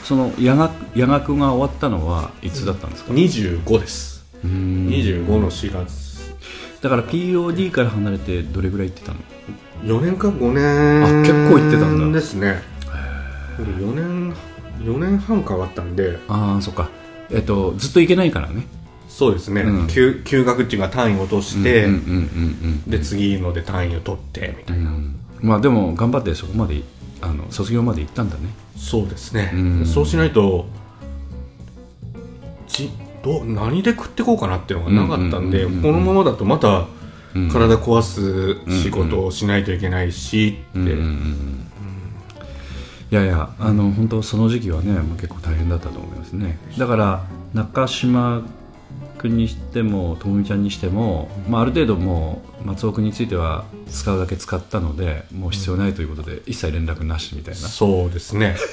[0.04, 4.24] その夜学夜学が終わったのはいつだったんですか、25です。
[4.44, 4.88] うん。
[4.88, 6.34] 25の4月。
[6.80, 9.18] だから POD から離れてどれぐらい行ってたの
[9.82, 11.04] ？4年か5年。
[11.04, 12.18] あ結構行ってたんだ。
[12.20, 12.62] ですね。
[13.58, 14.34] 4年
[14.80, 16.18] 4年半変わったんで。
[16.28, 16.88] ああそっか。
[17.30, 18.66] えっとずっと行けないからね
[19.18, 19.88] そうですね、うん。
[19.88, 24.96] 休休学っていうか単位を落として、うんうんうんで次ので単位を取ってみたいな、うん。
[24.96, 26.82] うんまあでも頑張ってそこまで
[27.20, 28.42] あの卒業まで行ったんだね。
[28.76, 29.86] そうですね、うん。
[29.86, 30.66] そうしないと
[32.68, 32.90] ち
[33.24, 35.82] どう何で食ってこうかなっていうのがなかったんで、うんうんうんうん。
[35.82, 36.86] このままだとまた
[37.34, 37.48] うん。
[37.50, 41.66] 体壊す仕事をしないといけないしって、うんうんうん。
[43.10, 46.56] いやいやあの本当その時期はねもう結構大変だったと思いますね。
[46.78, 48.42] だから中島
[49.18, 57.60] 君にしてもともみちゃんにしても、まあ、ある程度もう松尾君については使うだけ使ったのでもう必要ないということで、一切連絡なしみたいな。
[57.60, 58.56] そうですね。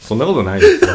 [0.00, 0.90] そんなことないですよ、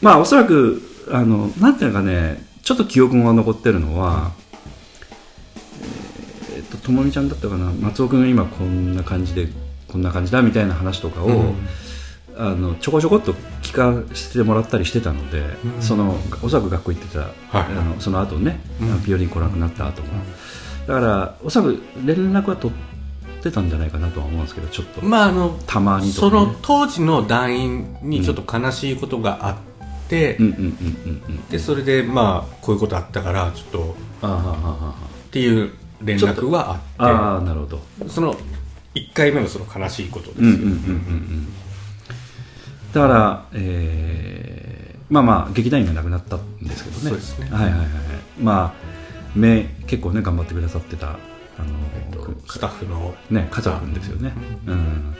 [0.00, 4.32] まあおそらくあのなんていうのかねちょっと記憶が残ってるのは、
[6.52, 7.70] えーっとともみちゃんだったかな。
[7.80, 9.48] 松尾君が今こんな感じで
[9.86, 11.54] こんな感じだみたいな話とかを、うん
[12.38, 13.32] あのちょこちょこっと
[13.62, 15.40] 聞かせてもらったりしてたので、
[15.76, 15.82] うん。
[15.82, 19.02] そのおそらく学校行ってた、はいあのその後ね、うん。
[19.02, 20.08] ピオリン来なくなった後も、
[20.86, 29.56] だからおそらく連絡は取ってたんじゃないかなとは思うんですけどちょっと、まああのたまにとその当時の団員にちょっと悲しいことがあっ
[30.08, 30.38] て、
[31.50, 34.94] でそれでまあこういうことあったからちょっとあ
[35.26, 35.72] っていう
[36.02, 37.76] 連絡はーああーなるほど。
[37.78, 38.36] ってその
[38.94, 41.48] 1回目のその悲しいことですよ、うんうんうんうんうん
[42.92, 44.78] だから、えー
[45.10, 47.50] まあまあ劇団員が亡くなったんですけどね。
[47.50, 47.56] ね。
[47.56, 47.90] はいはいはいはい。
[48.40, 51.18] まあめ結構ね頑張ってくださってたあの、
[51.94, 54.32] えっと、スタッフのね桂君ですよね、
[54.66, 55.16] うん。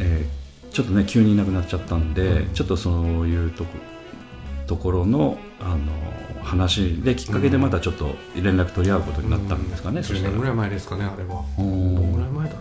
[0.00, 3.70] えー、ちょっとね急にいなくなっちゃったんで、うん、ちょっとそういうとこ
[4.66, 5.92] ところのあの
[6.42, 11.44] 話できっかけでまたちょっと連絡取り合うことになったんですかね、うん、10年ぐらい前ですかねあれは。
[11.56, 12.60] どのぐらい前だろ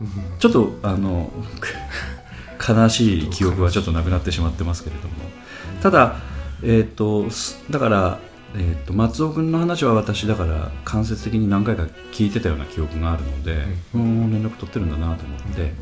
[0.00, 1.30] う、うん、ちょっとあの
[2.56, 5.14] 悲しい記憶はちょっとなくなってしまってますけれども。
[5.82, 6.16] ただ
[6.62, 7.26] えっ、ー、と
[7.70, 8.18] だから
[8.58, 11.82] えーと、松尾君の話は私だから間接的に何回か
[12.12, 15.72] 聞いてたような記憶があるので、うん、連絡取ってるんだなと思って、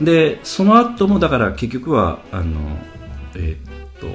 [0.00, 2.60] でその後もだから結局はあの、
[3.34, 4.06] えーと、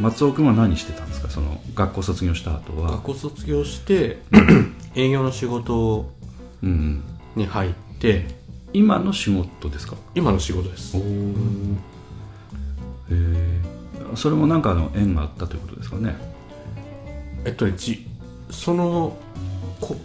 [0.00, 1.30] 松尾君は何してたんですか？
[1.30, 2.90] その学校卒業した後は。
[2.92, 4.18] 学校卒業して
[4.96, 6.10] 営業の仕事
[6.62, 8.34] に入って、うん、
[8.72, 9.96] 今の仕事ですか？
[10.14, 10.96] 今の仕事です。
[10.96, 11.78] お、うん、
[13.10, 13.60] え
[14.14, 16.14] それも何かの縁があったということですかね？
[17.44, 18.06] えっとねじ
[18.50, 19.16] その
[19.80, 19.96] こ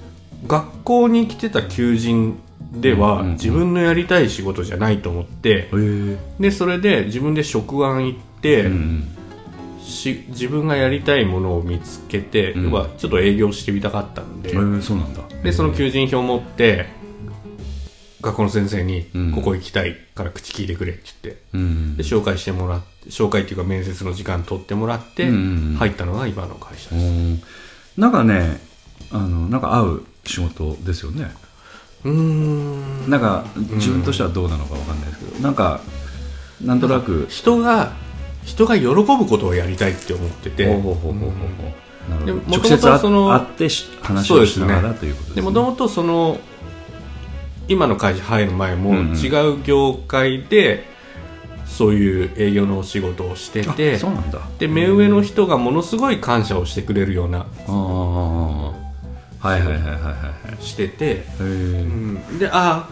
[0.47, 2.39] 学校に来てた求人
[2.72, 5.70] では、自分のやりたい仕事じゃないと思って、
[6.39, 8.70] でそれで自分で職案行って、
[9.82, 14.51] し自分がやりたいものを見つけて、うん、要はちょっと営業してみたかったんで、
[14.82, 15.22] そうなんだ。
[15.43, 16.88] でその求人票を持って
[18.22, 27.41] 学校の先生に、ここ行きたいから口聞いてくれって言って、うん、で紹介してもらって紹介っていうか面接の時間取ってもらって、入ったのが今の会社です、うん、
[27.97, 28.59] なんかね
[29.11, 31.30] あのなんか合う仕事ですよね。
[32.03, 33.09] うん。
[33.09, 35.82] なんか自分としてはどうなのか分かんないですけど、ん、なんか
[36.61, 37.28] なんとなく。
[37.30, 37.93] 人が
[38.43, 40.66] 人が喜ぶことをやりたいって思ってて。
[40.68, 41.36] ほうほうほうほうほ
[41.68, 41.86] う。
[42.47, 42.97] 直接会
[43.41, 43.68] って
[44.01, 45.41] 話をしながらということですね。
[45.41, 46.38] もともとその
[47.68, 50.86] 今の会社入る前も違う業界で
[51.66, 54.39] そういう営業のお仕事をしててそうなんだ。
[54.59, 57.72] で目上の人がものすごい感謝をしてくれるようなあ
[59.39, 62.89] はいはいはいはいはいしてて、うん、でああ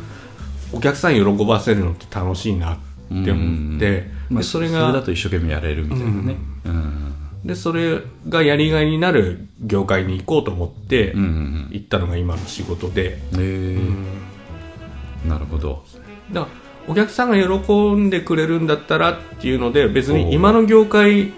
[0.74, 2.78] お客さん喜ばせるのって楽しいなっ
[3.24, 7.14] て思って、まあ、それがそれだと一生懸命やれるみたいなね、うん、
[7.46, 13.78] でそれがやりがいになる業界に行こうと思って行ったのが今の仕事で、へえ、
[15.26, 15.84] なるほど。
[16.32, 16.48] だ
[16.88, 21.32] お客さんが喜んでくれるんだったらっていうので別に今の業界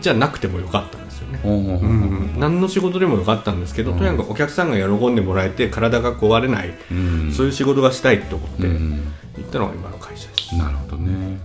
[0.00, 11.38] じゃなくてもよかったんですよね、うん、何の仕事でもよかったんですけど、とにかくお客さんが喜んでもらえて体が壊れない、うん、そういう仕事がしたいと思って行ったのが今の会社です、なるほどね。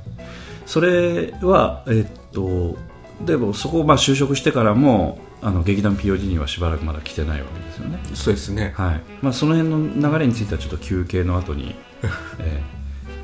[0.66, 2.76] それはえっと
[3.24, 8.00] でもそこをまあ就職してからもあの劇団 POD にはしばらくまだ来てないわけですよね。
[8.14, 9.02] そうですね、はい。
[9.22, 11.76] まあ、その辺の流れについてはちょっと休憩の後に、
[12.40, 12.62] え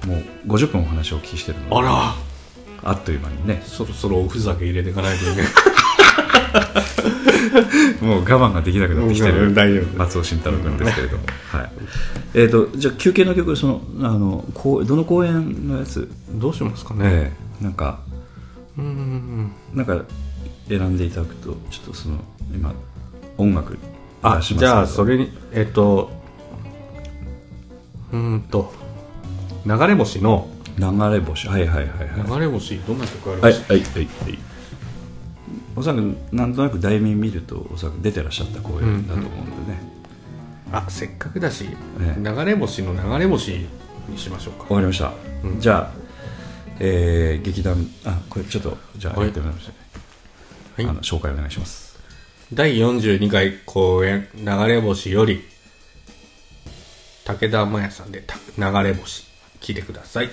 [0.02, 2.16] ー、もう50分お話をお聞きしてるのであら。
[2.84, 3.62] あっという間にね。
[3.66, 5.44] そろそろおふざけ入れていかないとね。
[8.02, 9.54] もう我慢ができなくなってきてる
[9.98, 11.72] 松尾慎太郎君ですけれども、はい。
[12.34, 16.10] えーと、じゃあ休憩の曲そのあのこうどの公演のやつ？
[16.32, 18.00] どうしますかね、えー、なんか
[18.78, 19.52] うん。
[19.74, 20.04] なんか
[20.68, 22.18] 選んでいただくとちょっとその
[22.54, 22.74] 今
[23.38, 23.78] 音楽
[24.22, 26.12] あじゃあそれにえっと
[28.12, 28.74] うんと
[29.66, 30.48] 流れ星の。
[30.78, 31.48] 流れ星。
[31.48, 32.40] はいはいはいはい。
[32.40, 33.42] 流れ星どんな曲ある？
[33.42, 34.08] はいはいはいはい。
[35.76, 39.80] おそらくなんとなく題名見るとおそらく出てらっしゃった公演だと思うんでね、
[40.68, 41.76] うんうん、あせっかくだし、ね、
[42.18, 43.66] 流れ星の流れ星
[44.08, 44.64] にしましょうか。
[44.64, 45.14] わかりました、
[45.44, 45.92] うん、じゃあ、
[46.80, 49.74] えー、劇団あこれちょっとじゃあやってみましょう
[50.78, 51.98] はい、あの紹介お願いします。
[52.54, 55.44] 第42回公演「流れ星」より
[57.26, 58.24] 武田真也さんで
[58.58, 59.26] 「流れ星」
[59.60, 60.30] 聞いてください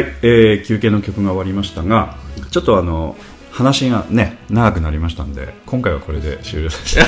[0.00, 2.16] はい、えー、休憩の曲が終わりましたが
[2.50, 3.16] ちょっとあの
[3.50, 6.98] 話がね長くなりましたんで今回はこれで終了です。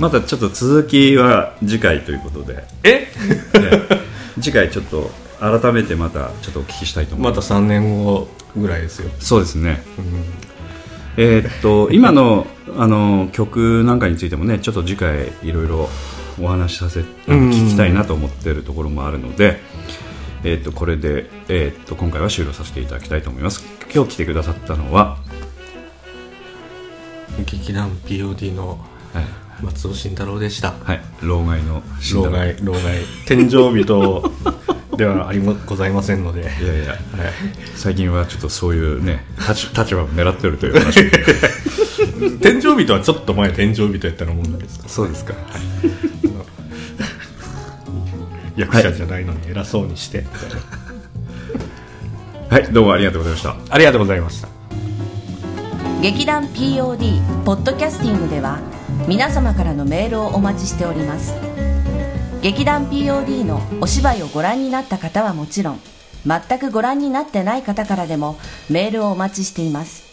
[0.00, 2.64] またちょっと続きは次回ということで。
[2.82, 3.06] え？
[4.40, 9.80] 次回ちょっと改めてまたちょっとお聞きしたいと思いまますた3年後ぐらいですよ、そうですね、
[11.16, 15.88] えーっと今のあの曲なんかについてもねちょっと次回いろいろ
[16.42, 19.60] お話しさせ聞きたいなと思っているところもあるので、
[20.44, 23.64] えーっとこれで、えーっと今回は終了させていただきたいと思います。
[23.94, 25.18] 今日来てくださったのは、
[27.46, 28.78] 劇団 POD の
[29.12, 29.24] はい。
[29.62, 30.72] 松尾慎太郎でした。
[30.82, 31.82] はい、老害の
[32.14, 32.80] 老だ害老害。
[33.24, 34.32] 天井人
[34.96, 36.74] ではありもございませんので、はい、いや。
[36.74, 36.86] い。
[36.86, 36.94] や
[37.76, 41.08] 最近はちょっとそういうね立ち立場を狙ってるという話。
[42.42, 44.88] 天井人はちょっと前天井人やったらもんなんですか？
[44.88, 45.34] そうですか、
[48.56, 50.24] 役者じゃないのに偉そうにして、
[52.50, 53.56] はい、どうもありがとうございました。
[53.74, 54.48] ありがとうございました。
[56.00, 58.60] 劇団 POD ポッドキャスティングでは
[59.08, 61.34] 皆様からのメールをお待ちしております。
[62.42, 65.80] 劇団 POD のお芝居をご覧になった方はもちろん
[66.26, 68.36] 全くご覧になってない方からでも
[68.68, 70.04] メールをお待ちしています。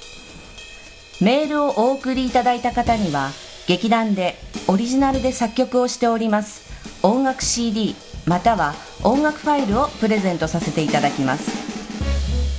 [1.22, 3.30] メールをお送りいただいた方には
[3.68, 4.36] 劇団で
[4.68, 6.68] オリジナルで作曲をしております
[7.04, 7.96] 音楽 CD
[8.26, 11.72] または音楽ファイルをプレゼントさせていただきます。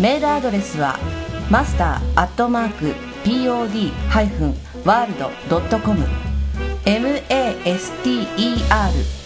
[0.01, 0.99] メールアドレスは
[1.51, 2.95] マスターアットマーク
[3.25, 6.07] pod-world.com
[6.85, 8.27] master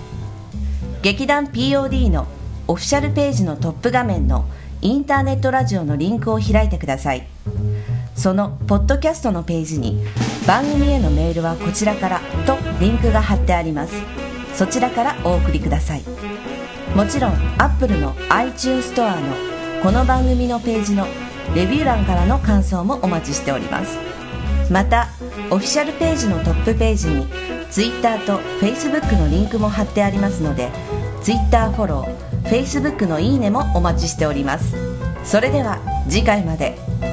[1.02, 2.26] 劇団 POD の
[2.66, 4.44] オフィシャルページのトップ画面の
[4.80, 7.26] インターネットラジオのリンクを開いてください。
[8.14, 10.04] そのポッドキャストのページに
[10.46, 13.94] 番組へのメールはこちらからとリンクが貼ってあります。
[14.54, 16.02] そちらからお送りください。
[16.94, 19.34] もちろん Apple の iTunes ストアの
[19.82, 21.06] この番組のページの
[21.54, 24.19] レビュー欄からの感想もお待ちしております。
[24.70, 25.08] また
[25.50, 27.26] オフィシャルページのトップページに
[27.70, 30.70] Twitter と Facebook のリンクも貼ってありますので
[31.22, 34.76] Twitter フォロー Facebook のいいねもお待ちしております。
[35.24, 37.09] それでは次回まで。